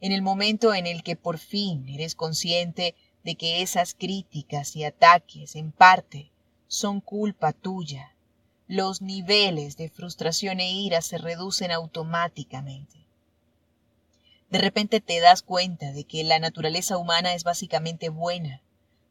En 0.00 0.12
el 0.12 0.20
momento 0.20 0.74
en 0.74 0.86
el 0.86 1.02
que 1.02 1.16
por 1.16 1.38
fin 1.38 1.88
eres 1.88 2.14
consciente 2.14 2.94
de 3.24 3.34
que 3.34 3.62
esas 3.62 3.94
críticas 3.94 4.76
y 4.76 4.84
ataques 4.84 5.56
en 5.56 5.72
parte 5.72 6.30
son 6.68 7.00
culpa 7.00 7.52
tuya, 7.52 8.14
los 8.68 9.00
niveles 9.00 9.76
de 9.76 9.88
frustración 9.88 10.60
e 10.60 10.70
ira 10.70 11.00
se 11.00 11.16
reducen 11.18 11.70
automáticamente. 11.70 13.06
De 14.50 14.58
repente 14.58 15.00
te 15.00 15.18
das 15.20 15.42
cuenta 15.42 15.92
de 15.92 16.04
que 16.04 16.24
la 16.24 16.38
naturaleza 16.38 16.98
humana 16.98 17.34
es 17.34 17.42
básicamente 17.42 18.10
buena, 18.10 18.62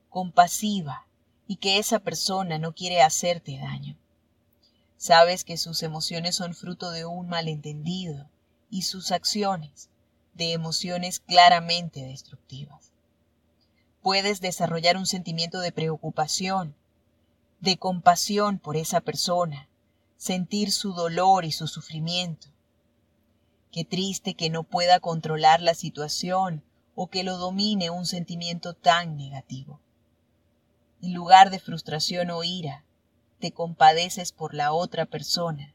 compasiva 0.10 1.08
y 1.48 1.58
que 1.58 1.78
esa 1.78 2.00
persona 2.00 2.60
no 2.60 2.74
quiere 2.74 3.02
hacerte 3.02 3.58
daño. 3.58 3.98
Sabes 4.98 5.44
que 5.44 5.58
sus 5.58 5.84
emociones 5.84 6.36
son 6.36 6.54
fruto 6.54 6.92
de 6.92 7.06
un 7.06 7.28
malentendido 7.28 8.30
y 8.70 8.84
sus 8.84 9.12
acciones 9.12 9.90
de 10.36 10.54
emociones 10.54 11.20
claramente 11.20 12.04
destructivas. 12.06 12.92
Puedes 14.02 14.40
desarrollar 14.40 14.98
un 14.98 15.08
sentimiento 15.08 15.60
de 15.60 15.72
preocupación 15.72 16.76
de 17.60 17.78
compasión 17.78 18.60
por 18.60 18.78
esa 18.78 19.02
persona, 19.02 19.68
sentir 20.18 20.72
su 20.72 20.94
dolor 20.94 21.46
y 21.46 21.52
su 21.52 21.68
sufrimiento. 21.68 22.48
Qué 23.72 23.84
triste 23.84 24.36
que 24.36 24.50
no 24.50 24.64
pueda 24.64 25.00
controlar 25.00 25.62
la 25.62 25.74
situación 25.74 26.64
o 26.94 27.08
que 27.08 27.24
lo 27.24 27.38
domine 27.38 27.90
un 27.90 28.06
sentimiento 28.06 28.74
tan 28.74 29.18
negativo. 29.18 29.80
En 31.02 31.14
lugar 31.14 31.50
de 31.50 31.60
frustración 31.60 32.30
o 32.30 32.44
ira, 32.44 32.84
te 33.40 33.52
compadeces 33.52 34.32
por 34.32 34.54
la 34.54 34.72
otra 34.72 35.06
persona 35.06 35.74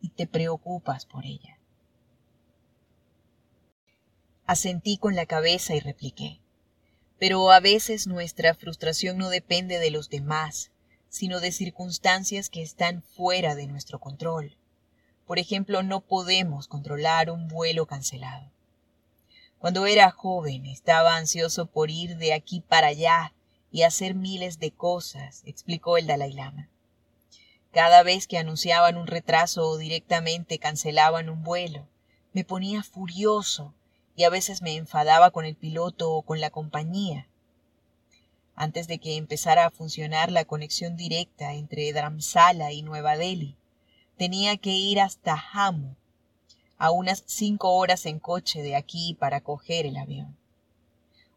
y 0.00 0.10
te 0.10 0.26
preocupas 0.26 1.04
por 1.04 1.26
ella. 1.26 1.57
Asentí 4.48 4.96
con 4.96 5.14
la 5.14 5.26
cabeza 5.26 5.74
y 5.74 5.80
repliqué, 5.80 6.40
pero 7.18 7.50
a 7.50 7.60
veces 7.60 8.06
nuestra 8.06 8.54
frustración 8.54 9.18
no 9.18 9.28
depende 9.28 9.78
de 9.78 9.90
los 9.90 10.08
demás, 10.08 10.70
sino 11.10 11.40
de 11.40 11.52
circunstancias 11.52 12.48
que 12.48 12.62
están 12.62 13.02
fuera 13.02 13.54
de 13.54 13.66
nuestro 13.66 14.00
control. 14.00 14.56
Por 15.26 15.38
ejemplo, 15.38 15.82
no 15.82 16.00
podemos 16.00 16.66
controlar 16.66 17.30
un 17.30 17.46
vuelo 17.46 17.84
cancelado. 17.84 18.50
Cuando 19.58 19.84
era 19.84 20.10
joven 20.10 20.64
estaba 20.64 21.16
ansioso 21.16 21.66
por 21.66 21.90
ir 21.90 22.16
de 22.16 22.32
aquí 22.32 22.62
para 22.62 22.86
allá 22.86 23.34
y 23.70 23.82
hacer 23.82 24.14
miles 24.14 24.58
de 24.58 24.70
cosas, 24.70 25.42
explicó 25.44 25.98
el 25.98 26.06
Dalai 26.06 26.32
Lama. 26.32 26.70
Cada 27.70 28.02
vez 28.02 28.26
que 28.26 28.38
anunciaban 28.38 28.96
un 28.96 29.08
retraso 29.08 29.68
o 29.68 29.76
directamente 29.76 30.58
cancelaban 30.58 31.28
un 31.28 31.42
vuelo, 31.42 31.86
me 32.32 32.44
ponía 32.44 32.82
furioso 32.82 33.74
y 34.18 34.24
a 34.24 34.30
veces 34.30 34.62
me 34.62 34.74
enfadaba 34.74 35.30
con 35.30 35.44
el 35.44 35.54
piloto 35.54 36.10
o 36.10 36.22
con 36.22 36.40
la 36.40 36.50
compañía, 36.50 37.28
antes 38.56 38.88
de 38.88 38.98
que 38.98 39.16
empezara 39.16 39.64
a 39.64 39.70
funcionar 39.70 40.32
la 40.32 40.44
conexión 40.44 40.96
directa 40.96 41.54
entre 41.54 41.92
Dramsala 41.92 42.72
y 42.72 42.82
Nueva 42.82 43.16
Delhi. 43.16 43.56
Tenía 44.16 44.56
que 44.56 44.70
ir 44.70 44.98
hasta 44.98 45.36
Jammu, 45.36 45.94
a 46.78 46.90
unas 46.90 47.22
cinco 47.28 47.76
horas 47.76 48.06
en 48.06 48.18
coche 48.18 48.60
de 48.60 48.74
aquí 48.74 49.16
para 49.20 49.40
coger 49.40 49.86
el 49.86 49.96
avión. 49.96 50.36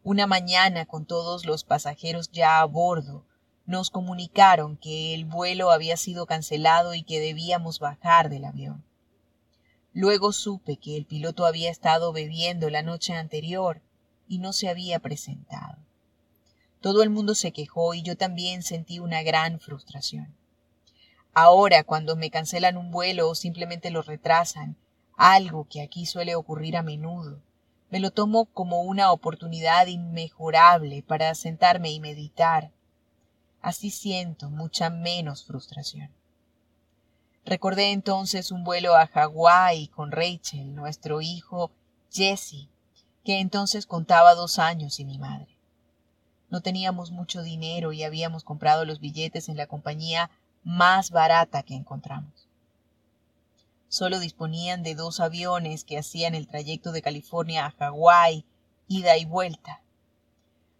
Una 0.02 0.26
mañana, 0.26 0.84
con 0.84 1.06
todos 1.06 1.46
los 1.46 1.62
pasajeros 1.62 2.32
ya 2.32 2.58
a 2.58 2.64
bordo, 2.64 3.24
nos 3.64 3.90
comunicaron 3.90 4.76
que 4.76 5.14
el 5.14 5.24
vuelo 5.24 5.70
había 5.70 5.96
sido 5.96 6.26
cancelado 6.26 6.94
y 6.94 7.04
que 7.04 7.20
debíamos 7.20 7.78
bajar 7.78 8.28
del 8.28 8.44
avión. 8.44 8.84
Luego 9.94 10.32
supe 10.32 10.76
que 10.76 10.96
el 10.96 11.04
piloto 11.04 11.44
había 11.44 11.70
estado 11.70 12.12
bebiendo 12.12 12.70
la 12.70 12.82
noche 12.82 13.12
anterior 13.12 13.82
y 14.26 14.38
no 14.38 14.52
se 14.52 14.68
había 14.68 14.98
presentado. 15.00 15.76
Todo 16.80 17.02
el 17.02 17.10
mundo 17.10 17.34
se 17.34 17.52
quejó 17.52 17.92
y 17.94 18.02
yo 18.02 18.16
también 18.16 18.62
sentí 18.62 18.98
una 18.98 19.22
gran 19.22 19.60
frustración. 19.60 20.34
Ahora, 21.34 21.84
cuando 21.84 22.16
me 22.16 22.30
cancelan 22.30 22.76
un 22.76 22.90
vuelo 22.90 23.28
o 23.28 23.34
simplemente 23.34 23.90
lo 23.90 24.02
retrasan, 24.02 24.76
algo 25.16 25.66
que 25.68 25.82
aquí 25.82 26.06
suele 26.06 26.34
ocurrir 26.34 26.76
a 26.76 26.82
menudo, 26.82 27.40
me 27.90 28.00
lo 28.00 28.10
tomo 28.10 28.46
como 28.46 28.80
una 28.80 29.12
oportunidad 29.12 29.86
inmejorable 29.86 31.02
para 31.02 31.34
sentarme 31.34 31.90
y 31.90 32.00
meditar. 32.00 32.72
Así 33.60 33.90
siento 33.90 34.48
mucha 34.48 34.88
menos 34.88 35.44
frustración. 35.44 36.10
Recordé 37.44 37.90
entonces 37.90 38.52
un 38.52 38.62
vuelo 38.62 38.94
a 38.94 39.08
Hawái 39.08 39.88
con 39.88 40.12
Rachel, 40.12 40.74
nuestro 40.74 41.20
hijo 41.20 41.72
Jesse, 42.10 42.68
que 43.24 43.40
entonces 43.40 43.86
contaba 43.86 44.34
dos 44.34 44.58
años 44.58 45.00
y 45.00 45.04
mi 45.04 45.18
madre. 45.18 45.58
No 46.50 46.60
teníamos 46.60 47.10
mucho 47.10 47.42
dinero 47.42 47.92
y 47.92 48.04
habíamos 48.04 48.44
comprado 48.44 48.84
los 48.84 49.00
billetes 49.00 49.48
en 49.48 49.56
la 49.56 49.66
compañía 49.66 50.30
más 50.62 51.10
barata 51.10 51.62
que 51.62 51.74
encontramos. 51.74 52.48
Solo 53.88 54.20
disponían 54.20 54.82
de 54.82 54.94
dos 54.94 55.18
aviones 55.18 55.84
que 55.84 55.98
hacían 55.98 56.34
el 56.34 56.46
trayecto 56.46 56.92
de 56.92 57.02
California 57.02 57.66
a 57.66 57.70
Hawái, 57.72 58.44
ida 58.86 59.16
y 59.16 59.24
vuelta, 59.24 59.82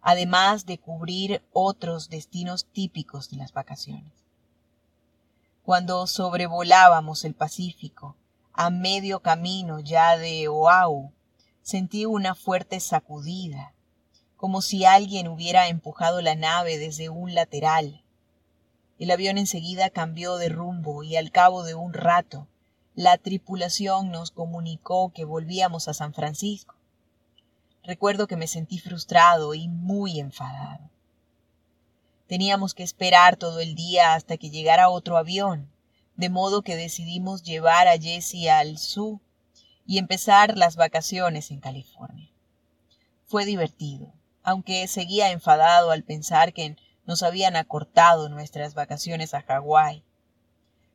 además 0.01 0.65
de 0.65 0.79
cubrir 0.79 1.43
otros 1.53 2.09
destinos 2.09 2.67
típicos 2.67 3.31
de 3.31 3.39
las 3.39 3.53
vacaciones. 3.53 4.22
Cuando 5.65 6.09
sobrevolábamos 6.09 7.25
el 7.25 7.35
Pacífico, 7.35 8.17
a 8.53 8.69
medio 8.69 9.21
camino 9.21 9.79
ya 9.79 10.19
de 10.19 10.49
Oahu, 10.49 11.13
sentí 11.63 12.05
una 12.05 12.35
fuerte 12.35 12.81
sacudida, 12.81 13.73
como 14.37 14.61
si 14.61 14.85
alguien 14.85 15.29
hubiera 15.29 15.69
empujado 15.69 16.21
la 16.21 16.35
nave 16.35 16.79
desde 16.79 17.11
un 17.11 17.37
lateral. 17.37 18.03
El 18.99 19.13
avión 19.13 19.39
enseguida 19.39 19.89
cambió 19.91 20.37
de 20.37 20.49
rumbo 20.49 21.05
y 21.05 21.15
al 21.15 21.31
cabo 21.31 21.63
de 21.63 21.77
un 21.77 21.93
rato 21.93 22.49
la 22.97 23.17
tripulación 23.17 24.11
nos 24.11 24.33
comunicó 24.33 25.13
que 25.15 25.25
volvíamos 25.25 25.87
a 25.87 25.95
San 25.95 26.13
Francisco. 26.13 26.75
Recuerdo 27.85 28.27
que 28.27 28.37
me 28.37 28.49
sentí 28.49 28.81
frustrado 28.81 29.55
y 29.55 29.69
muy 29.69 30.19
enfadado. 30.19 30.92
Teníamos 32.33 32.73
que 32.73 32.83
esperar 32.83 33.37
todo 33.37 33.61
el 33.61 33.75
día 33.75 34.15
hasta 34.15 34.39
que 34.39 34.49
llegara 34.49 34.89
otro 34.89 35.19
avión, 35.19 35.71
de 36.17 36.31
modo 36.31 36.63
que 36.63 36.77
decidimos 36.77 37.43
llevar 37.43 37.89
a 37.89 37.99
Jessie 37.99 38.49
al 38.49 38.79
sur 38.79 39.21
y 39.87 39.99
empezar 39.99 40.57
las 40.57 40.77
vacaciones 40.77 41.51
en 41.51 41.61
California. 41.61 42.31
Fue 43.27 43.45
divertido, 43.45 44.15
aunque 44.43 44.89
seguía 44.89 45.31
enfadado 45.31 45.91
al 45.91 46.05
pensar 46.05 46.55
que 46.55 46.75
nos 47.05 47.23
habían 47.23 47.55
acortado 47.55 48.31
nuestras 48.31 48.73
vacaciones 48.73 49.35
a 49.35 49.43
Hawái. 49.43 50.03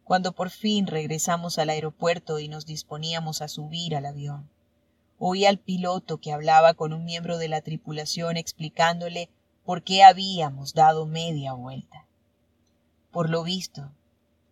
Cuando 0.03 0.31
por 0.31 0.49
fin 0.49 0.87
regresamos 0.87 1.59
al 1.59 1.69
aeropuerto 1.69 2.39
y 2.39 2.47
nos 2.47 2.65
disponíamos 2.65 3.43
a 3.43 3.47
subir 3.47 3.95
al 3.95 4.07
avión, 4.07 4.49
oí 5.19 5.45
al 5.45 5.59
piloto 5.59 6.17
que 6.17 6.33
hablaba 6.33 6.73
con 6.73 6.93
un 6.93 7.05
miembro 7.05 7.37
de 7.37 7.47
la 7.47 7.61
tripulación 7.61 8.37
explicándole 8.37 9.29
por 9.67 9.83
qué 9.83 10.01
habíamos 10.01 10.73
dado 10.73 11.05
media 11.05 11.51
vuelta. 11.51 12.05
Por 13.11 13.29
lo 13.29 13.43
visto, 13.43 13.91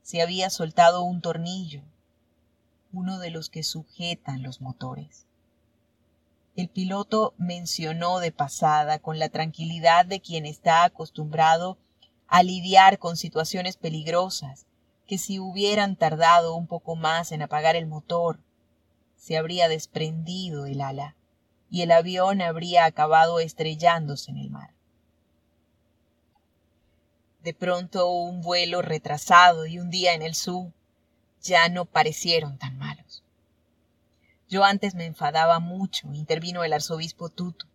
se 0.02 0.22
había 0.22 0.50
soltado 0.50 1.04
un 1.04 1.22
tornillo, 1.22 1.84
uno 2.92 3.18
de 3.20 3.30
los 3.30 3.50
que 3.50 3.64
sujetan 3.64 4.44
los 4.44 4.60
motores. 4.60 5.26
El 6.58 6.68
piloto 6.68 7.34
mencionó 7.38 8.20
de 8.20 8.34
pasada, 8.34 9.00
con 9.00 9.18
la 9.18 9.30
tranquilidad 9.30 10.06
de 10.06 10.20
quien 10.20 10.46
está 10.46 10.84
acostumbrado 10.84 11.78
a 12.28 12.44
lidiar 12.44 13.00
con 13.00 13.16
situaciones 13.16 13.78
peligrosas, 13.78 14.66
que 15.08 15.18
si 15.18 15.40
hubieran 15.40 15.96
tardado 15.96 16.58
un 16.58 16.68
poco 16.68 16.98
más 16.98 17.32
en 17.32 17.42
apagar 17.42 17.78
el 17.78 17.88
motor, 17.88 18.42
se 19.16 19.38
habría 19.38 19.70
desprendido 19.70 20.66
el 20.66 20.82
ala 20.82 21.16
y 21.70 21.84
el 21.84 21.92
avión 21.92 22.42
habría 22.42 22.84
acabado 22.84 23.40
estrellándose 23.40 24.32
en 24.32 24.40
el 24.40 24.50
mar. 24.50 24.75
De 27.46 27.54
pronto 27.54 28.10
un 28.10 28.42
vuelo 28.42 28.82
retrasado 28.82 29.68
y 29.68 29.78
un 29.78 29.92
día 29.92 30.16
en 30.16 30.24
el 30.24 30.34
sur 30.34 30.74
ya 31.44 31.70
no 31.70 31.86
parecieron 31.86 32.58
tan 32.58 32.76
malos. 32.80 33.24
Yo 34.50 34.64
antes 34.64 34.96
me 34.96 35.06
enfadaba 35.06 35.60
mucho, 35.60 36.12
intervino 36.12 36.64
el 36.64 36.74
arzobispo 36.74 37.30
Tutu. 37.30 37.68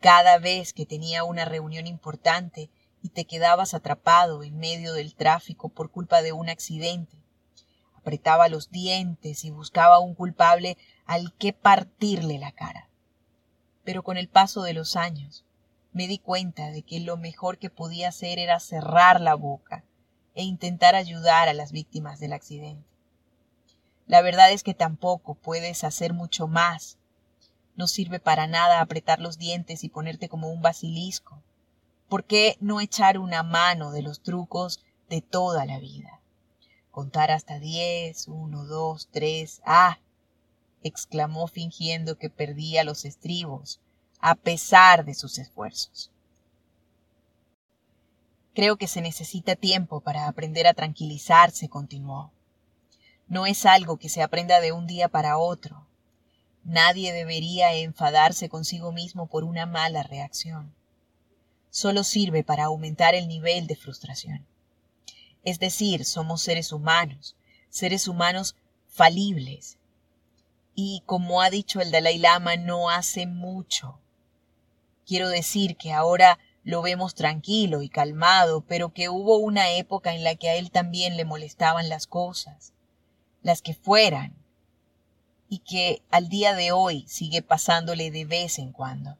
Cada 0.00 0.38
vez 0.38 0.72
que 0.72 0.86
tenía 0.86 1.22
una 1.22 1.44
reunión 1.44 1.86
importante 1.86 2.70
y 3.02 3.10
te 3.10 3.26
quedabas 3.26 3.74
atrapado 3.74 4.42
en 4.42 4.56
medio 4.56 4.94
del 4.94 5.14
tráfico 5.16 5.68
por 5.68 5.90
culpa 5.90 6.22
de 6.22 6.32
un 6.32 6.48
accidente, 6.48 7.18
apretaba 7.94 8.48
los 8.48 8.70
dientes 8.70 9.44
y 9.44 9.50
buscaba 9.50 9.98
un 9.98 10.14
culpable 10.14 10.78
al 11.04 11.34
que 11.34 11.52
partirle 11.52 12.38
la 12.38 12.52
cara. 12.52 12.88
Pero 13.84 14.02
con 14.02 14.16
el 14.16 14.30
paso 14.30 14.62
de 14.62 14.72
los 14.72 14.96
años, 14.96 15.44
me 15.92 16.08
di 16.08 16.18
cuenta 16.18 16.70
de 16.70 16.82
que 16.82 17.00
lo 17.00 17.16
mejor 17.16 17.58
que 17.58 17.70
podía 17.70 18.08
hacer 18.08 18.38
era 18.38 18.60
cerrar 18.60 19.20
la 19.20 19.34
boca 19.34 19.84
e 20.34 20.42
intentar 20.42 20.94
ayudar 20.94 21.48
a 21.48 21.52
las 21.52 21.72
víctimas 21.72 22.18
del 22.18 22.32
accidente. 22.32 22.88
La 24.06 24.22
verdad 24.22 24.50
es 24.50 24.62
que 24.62 24.74
tampoco 24.74 25.34
puedes 25.34 25.84
hacer 25.84 26.12
mucho 26.12 26.48
más. 26.48 26.98
No 27.76 27.86
sirve 27.86 28.20
para 28.20 28.46
nada 28.46 28.80
apretar 28.80 29.20
los 29.20 29.38
dientes 29.38 29.84
y 29.84 29.88
ponerte 29.88 30.28
como 30.28 30.50
un 30.50 30.62
basilisco. 30.62 31.42
¿Por 32.08 32.24
qué 32.24 32.56
no 32.60 32.80
echar 32.80 33.18
una 33.18 33.42
mano 33.42 33.90
de 33.90 34.02
los 34.02 34.22
trucos 34.22 34.84
de 35.08 35.20
toda 35.20 35.66
la 35.66 35.78
vida? 35.78 36.20
Contar 36.90 37.30
hasta 37.30 37.58
diez, 37.58 38.28
uno, 38.28 38.64
dos, 38.64 39.08
tres, 39.10 39.62
ah, 39.64 39.98
exclamó 40.82 41.46
fingiendo 41.46 42.18
que 42.18 42.28
perdía 42.28 42.84
los 42.84 43.04
estribos 43.04 43.80
a 44.22 44.36
pesar 44.36 45.04
de 45.04 45.14
sus 45.14 45.36
esfuerzos. 45.38 46.12
Creo 48.54 48.76
que 48.76 48.86
se 48.86 49.00
necesita 49.00 49.56
tiempo 49.56 50.00
para 50.00 50.28
aprender 50.28 50.68
a 50.68 50.74
tranquilizarse, 50.74 51.68
continuó. 51.68 52.30
No 53.26 53.46
es 53.46 53.66
algo 53.66 53.96
que 53.96 54.08
se 54.08 54.22
aprenda 54.22 54.60
de 54.60 54.70
un 54.70 54.86
día 54.86 55.08
para 55.08 55.38
otro. 55.38 55.88
Nadie 56.62 57.12
debería 57.12 57.74
enfadarse 57.74 58.48
consigo 58.48 58.92
mismo 58.92 59.26
por 59.26 59.42
una 59.42 59.66
mala 59.66 60.04
reacción. 60.04 60.72
Solo 61.70 62.04
sirve 62.04 62.44
para 62.44 62.66
aumentar 62.66 63.16
el 63.16 63.26
nivel 63.26 63.66
de 63.66 63.74
frustración. 63.74 64.46
Es 65.42 65.58
decir, 65.58 66.04
somos 66.04 66.42
seres 66.42 66.70
humanos, 66.70 67.34
seres 67.70 68.06
humanos 68.06 68.54
falibles. 68.86 69.78
Y 70.76 71.02
como 71.06 71.42
ha 71.42 71.50
dicho 71.50 71.80
el 71.80 71.90
Dalai 71.90 72.18
Lama 72.18 72.56
no 72.56 72.88
hace 72.88 73.26
mucho, 73.26 73.98
Quiero 75.06 75.28
decir 75.28 75.76
que 75.76 75.92
ahora 75.92 76.38
lo 76.64 76.82
vemos 76.82 77.14
tranquilo 77.14 77.82
y 77.82 77.88
calmado, 77.88 78.62
pero 78.62 78.92
que 78.92 79.08
hubo 79.08 79.36
una 79.36 79.72
época 79.72 80.14
en 80.14 80.24
la 80.24 80.36
que 80.36 80.48
a 80.48 80.54
él 80.54 80.70
también 80.70 81.16
le 81.16 81.24
molestaban 81.24 81.88
las 81.88 82.06
cosas, 82.06 82.72
las 83.42 83.62
que 83.62 83.74
fueran, 83.74 84.34
y 85.48 85.58
que 85.58 86.02
al 86.10 86.28
día 86.28 86.54
de 86.54 86.72
hoy 86.72 87.04
sigue 87.08 87.42
pasándole 87.42 88.10
de 88.10 88.24
vez 88.24 88.58
en 88.58 88.72
cuando. 88.72 89.18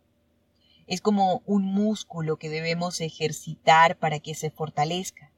Es 0.86 1.00
como 1.00 1.42
un 1.46 1.64
músculo 1.64 2.38
que 2.38 2.48
debemos 2.48 3.00
ejercitar 3.00 3.98
para 3.98 4.20
que 4.20 4.34
se 4.34 4.50
fortalezca. 4.50 5.30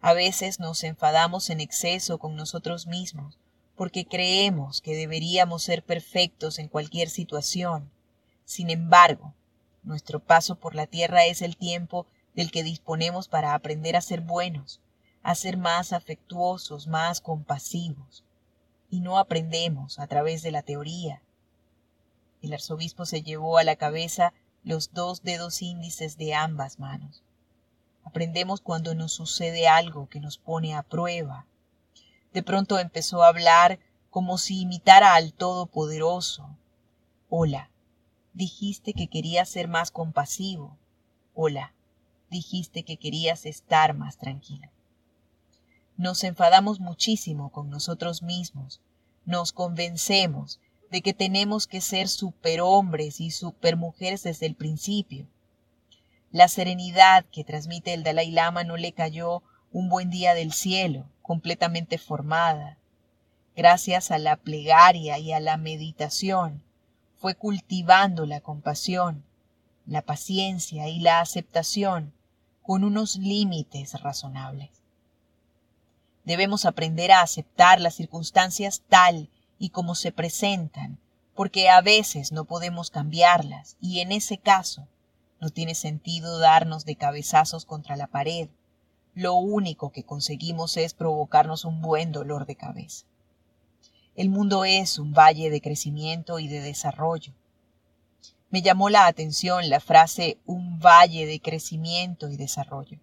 A 0.00 0.12
veces 0.12 0.60
nos 0.60 0.84
enfadamos 0.84 1.50
en 1.50 1.60
exceso 1.60 2.18
con 2.18 2.36
nosotros 2.36 2.86
mismos 2.86 3.38
porque 3.76 4.06
creemos 4.06 4.80
que 4.80 4.96
deberíamos 4.96 5.62
ser 5.62 5.84
perfectos 5.84 6.58
en 6.58 6.68
cualquier 6.68 7.10
situación. 7.10 7.90
Sin 8.44 8.70
embargo, 8.70 9.34
nuestro 9.86 10.20
paso 10.20 10.56
por 10.56 10.74
la 10.74 10.86
tierra 10.86 11.24
es 11.24 11.40
el 11.40 11.56
tiempo 11.56 12.06
del 12.34 12.50
que 12.50 12.64
disponemos 12.64 13.28
para 13.28 13.54
aprender 13.54 13.96
a 13.96 14.02
ser 14.02 14.20
buenos, 14.20 14.80
a 15.22 15.34
ser 15.34 15.56
más 15.56 15.92
afectuosos, 15.92 16.88
más 16.88 17.20
compasivos. 17.20 18.24
Y 18.90 19.00
no 19.00 19.18
aprendemos 19.18 19.98
a 19.98 20.06
través 20.06 20.42
de 20.42 20.50
la 20.50 20.62
teoría. 20.62 21.22
El 22.42 22.52
arzobispo 22.52 23.06
se 23.06 23.22
llevó 23.22 23.58
a 23.58 23.64
la 23.64 23.76
cabeza 23.76 24.32
los 24.64 24.92
dos 24.92 25.22
dedos 25.22 25.62
índices 25.62 26.18
de 26.18 26.34
ambas 26.34 26.78
manos. 26.78 27.22
Aprendemos 28.04 28.60
cuando 28.60 28.94
nos 28.94 29.12
sucede 29.12 29.68
algo 29.68 30.08
que 30.08 30.20
nos 30.20 30.36
pone 30.36 30.74
a 30.74 30.82
prueba. 30.82 31.46
De 32.32 32.42
pronto 32.42 32.78
empezó 32.78 33.22
a 33.22 33.28
hablar 33.28 33.78
como 34.10 34.38
si 34.38 34.60
imitara 34.60 35.14
al 35.14 35.32
Todopoderoso. 35.32 36.48
Hola, 37.28 37.70
dijiste 38.36 38.92
que 38.92 39.08
querías 39.08 39.48
ser 39.48 39.66
más 39.66 39.90
compasivo. 39.90 40.76
Hola, 41.34 41.72
dijiste 42.30 42.82
que 42.82 42.98
querías 42.98 43.46
estar 43.46 43.94
más 43.94 44.18
tranquilo. 44.18 44.68
Nos 45.96 46.22
enfadamos 46.22 46.78
muchísimo 46.78 47.50
con 47.50 47.70
nosotros 47.70 48.22
mismos, 48.22 48.82
nos 49.24 49.52
convencemos 49.52 50.60
de 50.90 51.00
que 51.00 51.14
tenemos 51.14 51.66
que 51.66 51.80
ser 51.80 52.08
superhombres 52.08 53.22
y 53.22 53.30
supermujeres 53.30 54.24
desde 54.24 54.44
el 54.44 54.54
principio. 54.54 55.26
La 56.30 56.48
serenidad 56.48 57.24
que 57.32 57.42
transmite 57.42 57.94
el 57.94 58.02
Dalai 58.02 58.30
Lama 58.30 58.64
no 58.64 58.76
le 58.76 58.92
cayó 58.92 59.42
un 59.72 59.88
buen 59.88 60.10
día 60.10 60.34
del 60.34 60.52
cielo, 60.52 61.08
completamente 61.22 61.96
formada. 61.96 62.76
Gracias 63.56 64.10
a 64.10 64.18
la 64.18 64.36
plegaria 64.36 65.18
y 65.18 65.32
a 65.32 65.40
la 65.40 65.56
meditación, 65.56 66.62
fue 67.26 67.34
cultivando 67.34 68.24
la 68.24 68.40
compasión, 68.40 69.24
la 69.84 70.02
paciencia 70.02 70.88
y 70.88 71.00
la 71.00 71.18
aceptación 71.18 72.12
con 72.62 72.84
unos 72.84 73.16
límites 73.16 74.00
razonables. 74.00 74.70
Debemos 76.22 76.64
aprender 76.66 77.10
a 77.10 77.22
aceptar 77.22 77.80
las 77.80 77.96
circunstancias 77.96 78.84
tal 78.88 79.28
y 79.58 79.70
como 79.70 79.96
se 79.96 80.12
presentan, 80.12 81.00
porque 81.34 81.68
a 81.68 81.80
veces 81.80 82.30
no 82.30 82.44
podemos 82.44 82.90
cambiarlas 82.90 83.76
y 83.80 83.98
en 83.98 84.12
ese 84.12 84.38
caso 84.38 84.86
no 85.40 85.50
tiene 85.50 85.74
sentido 85.74 86.38
darnos 86.38 86.84
de 86.84 86.94
cabezazos 86.94 87.64
contra 87.64 87.96
la 87.96 88.06
pared, 88.06 88.50
lo 89.14 89.34
único 89.34 89.90
que 89.90 90.04
conseguimos 90.04 90.76
es 90.76 90.94
provocarnos 90.94 91.64
un 91.64 91.82
buen 91.82 92.12
dolor 92.12 92.46
de 92.46 92.54
cabeza. 92.54 93.04
El 94.16 94.30
mundo 94.30 94.64
es 94.64 94.98
un 94.98 95.12
valle 95.12 95.50
de 95.50 95.60
crecimiento 95.60 96.38
y 96.38 96.48
de 96.48 96.62
desarrollo. 96.62 97.34
Me 98.48 98.62
llamó 98.62 98.88
la 98.88 99.06
atención 99.06 99.68
la 99.68 99.78
frase 99.78 100.38
un 100.46 100.78
valle 100.80 101.26
de 101.26 101.38
crecimiento 101.38 102.30
y 102.30 102.38
desarrollo, 102.38 102.98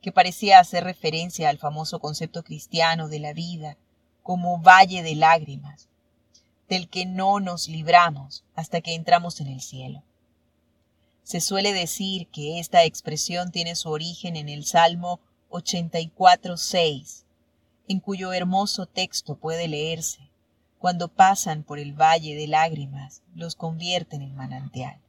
que 0.00 0.12
parecía 0.12 0.60
hacer 0.60 0.84
referencia 0.84 1.48
al 1.48 1.58
famoso 1.58 1.98
concepto 1.98 2.44
cristiano 2.44 3.08
de 3.08 3.18
la 3.18 3.32
vida 3.32 3.76
como 4.22 4.60
valle 4.60 5.02
de 5.02 5.16
lágrimas, 5.16 5.88
del 6.68 6.88
que 6.88 7.06
no 7.06 7.40
nos 7.40 7.66
libramos 7.68 8.44
hasta 8.54 8.80
que 8.82 8.94
entramos 8.94 9.40
en 9.40 9.48
el 9.48 9.60
cielo. 9.60 10.04
Se 11.24 11.40
suele 11.40 11.72
decir 11.72 12.28
que 12.28 12.60
esta 12.60 12.84
expresión 12.84 13.50
tiene 13.50 13.74
su 13.74 13.90
origen 13.90 14.36
en 14.36 14.48
el 14.48 14.64
Salmo 14.64 15.18
84.6, 15.50 17.23
en 17.88 18.00
cuyo 18.00 18.32
hermoso 18.32 18.86
texto 18.86 19.36
puede 19.36 19.68
leerse, 19.68 20.30
cuando 20.78 21.08
pasan 21.08 21.62
por 21.62 21.78
el 21.78 21.92
valle 21.92 22.34
de 22.34 22.46
lágrimas, 22.46 23.22
los 23.34 23.54
convierten 23.54 24.22
en 24.22 24.34
manantial. 24.34 25.00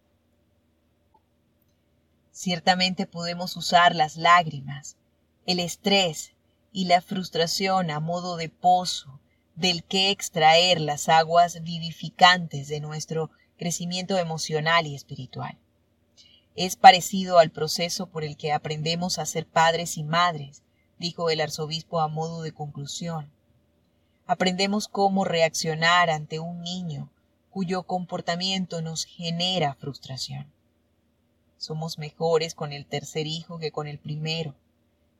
Ciertamente 2.31 3.07
podemos 3.07 3.55
usar 3.55 3.95
las 3.95 4.17
lágrimas, 4.17 4.97
el 5.45 5.59
estrés 5.59 6.33
y 6.73 6.85
la 6.85 7.01
frustración 7.01 7.91
a 7.91 7.99
modo 7.99 8.35
de 8.35 8.49
pozo 8.49 9.19
del 9.55 9.83
que 9.83 10.11
extraer 10.11 10.81
las 10.81 11.07
aguas 11.07 11.61
vivificantes 11.63 12.67
de 12.67 12.81
nuestro 12.81 13.31
crecimiento 13.57 14.17
emocional 14.17 14.85
y 14.85 14.95
espiritual. 14.95 15.57
Es 16.55 16.75
parecido 16.75 17.39
al 17.39 17.51
proceso 17.51 18.07
por 18.07 18.23
el 18.23 18.38
que 18.38 18.51
aprendemos 18.51 19.17
a 19.17 19.25
ser 19.25 19.45
padres 19.45 19.97
y 19.97 20.03
madres, 20.03 20.61
dijo 20.97 21.29
el 21.29 21.41
arzobispo 21.41 21.99
a 21.99 22.08
modo 22.08 22.41
de 22.41 22.53
conclusión. 22.53 23.31
Aprendemos 24.27 24.88
cómo 24.88 25.23
reaccionar 25.23 26.10
ante 26.10 26.39
un 26.39 26.62
niño 26.62 27.10
cuyo 27.51 27.84
comportamiento 27.84 28.81
nos 28.81 29.05
genera 29.05 29.75
frustración. 29.75 30.51
Somos 31.58 31.97
mejores 31.97 32.53
con 32.53 32.73
el 32.73 32.86
tercer 32.86 33.27
hijo 33.27 33.60
que 33.60 33.71
con 33.71 33.88
el 33.88 33.97
primero. 33.97 34.55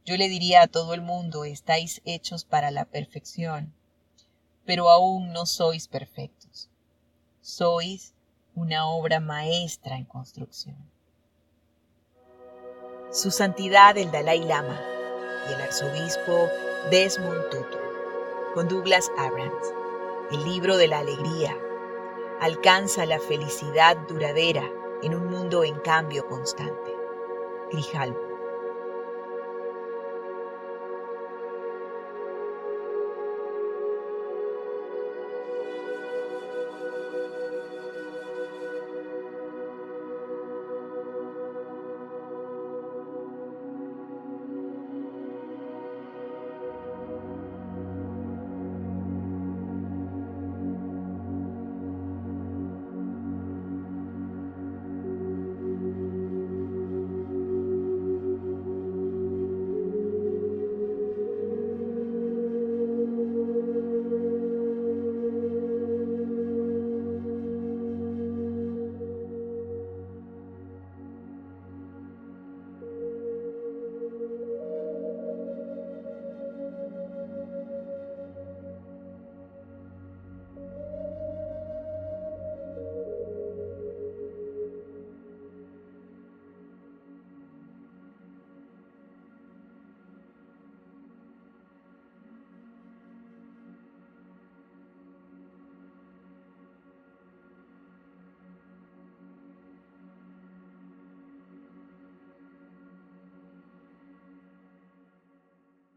Yo 0.05 0.17
le 0.17 0.27
diría 0.27 0.63
a 0.63 0.67
todo 0.67 0.93
el 0.93 1.01
mundo, 1.01 1.45
estáis 1.45 2.01
hechos 2.05 2.43
para 2.43 2.71
la 2.71 2.85
perfección, 2.85 3.73
pero 4.65 4.89
aún 4.89 5.31
no 5.31 5.45
sois 5.45 5.88
perfectos. 5.88 6.69
Sois 7.41 8.13
una 8.53 8.88
obra 8.88 9.19
maestra 9.19 9.97
en 9.97 10.05
construcción. 10.05 10.77
Su 13.11 13.31
Santidad 13.31 13.97
el 13.97 14.11
Dalai 14.11 14.41
Lama 14.41 14.94
y 15.47 15.53
el 15.53 15.62
Arzobispo 15.62 16.49
Desmond 16.91 17.49
Tutu, 17.49 17.77
con 18.53 18.67
Douglas 18.67 19.12
Abrams, 19.17 19.73
el 20.31 20.43
libro 20.43 20.77
de 20.77 20.88
la 20.88 20.99
alegría, 20.99 21.58
alcanza 22.41 23.05
la 23.05 23.19
felicidad 23.19 23.97
duradera 24.08 24.69
en 25.03 25.15
un 25.15 25.27
mundo 25.27 25.63
en 25.63 25.79
cambio 25.79 26.25
constante. 26.27 26.95
Grijalvo. 27.71 28.34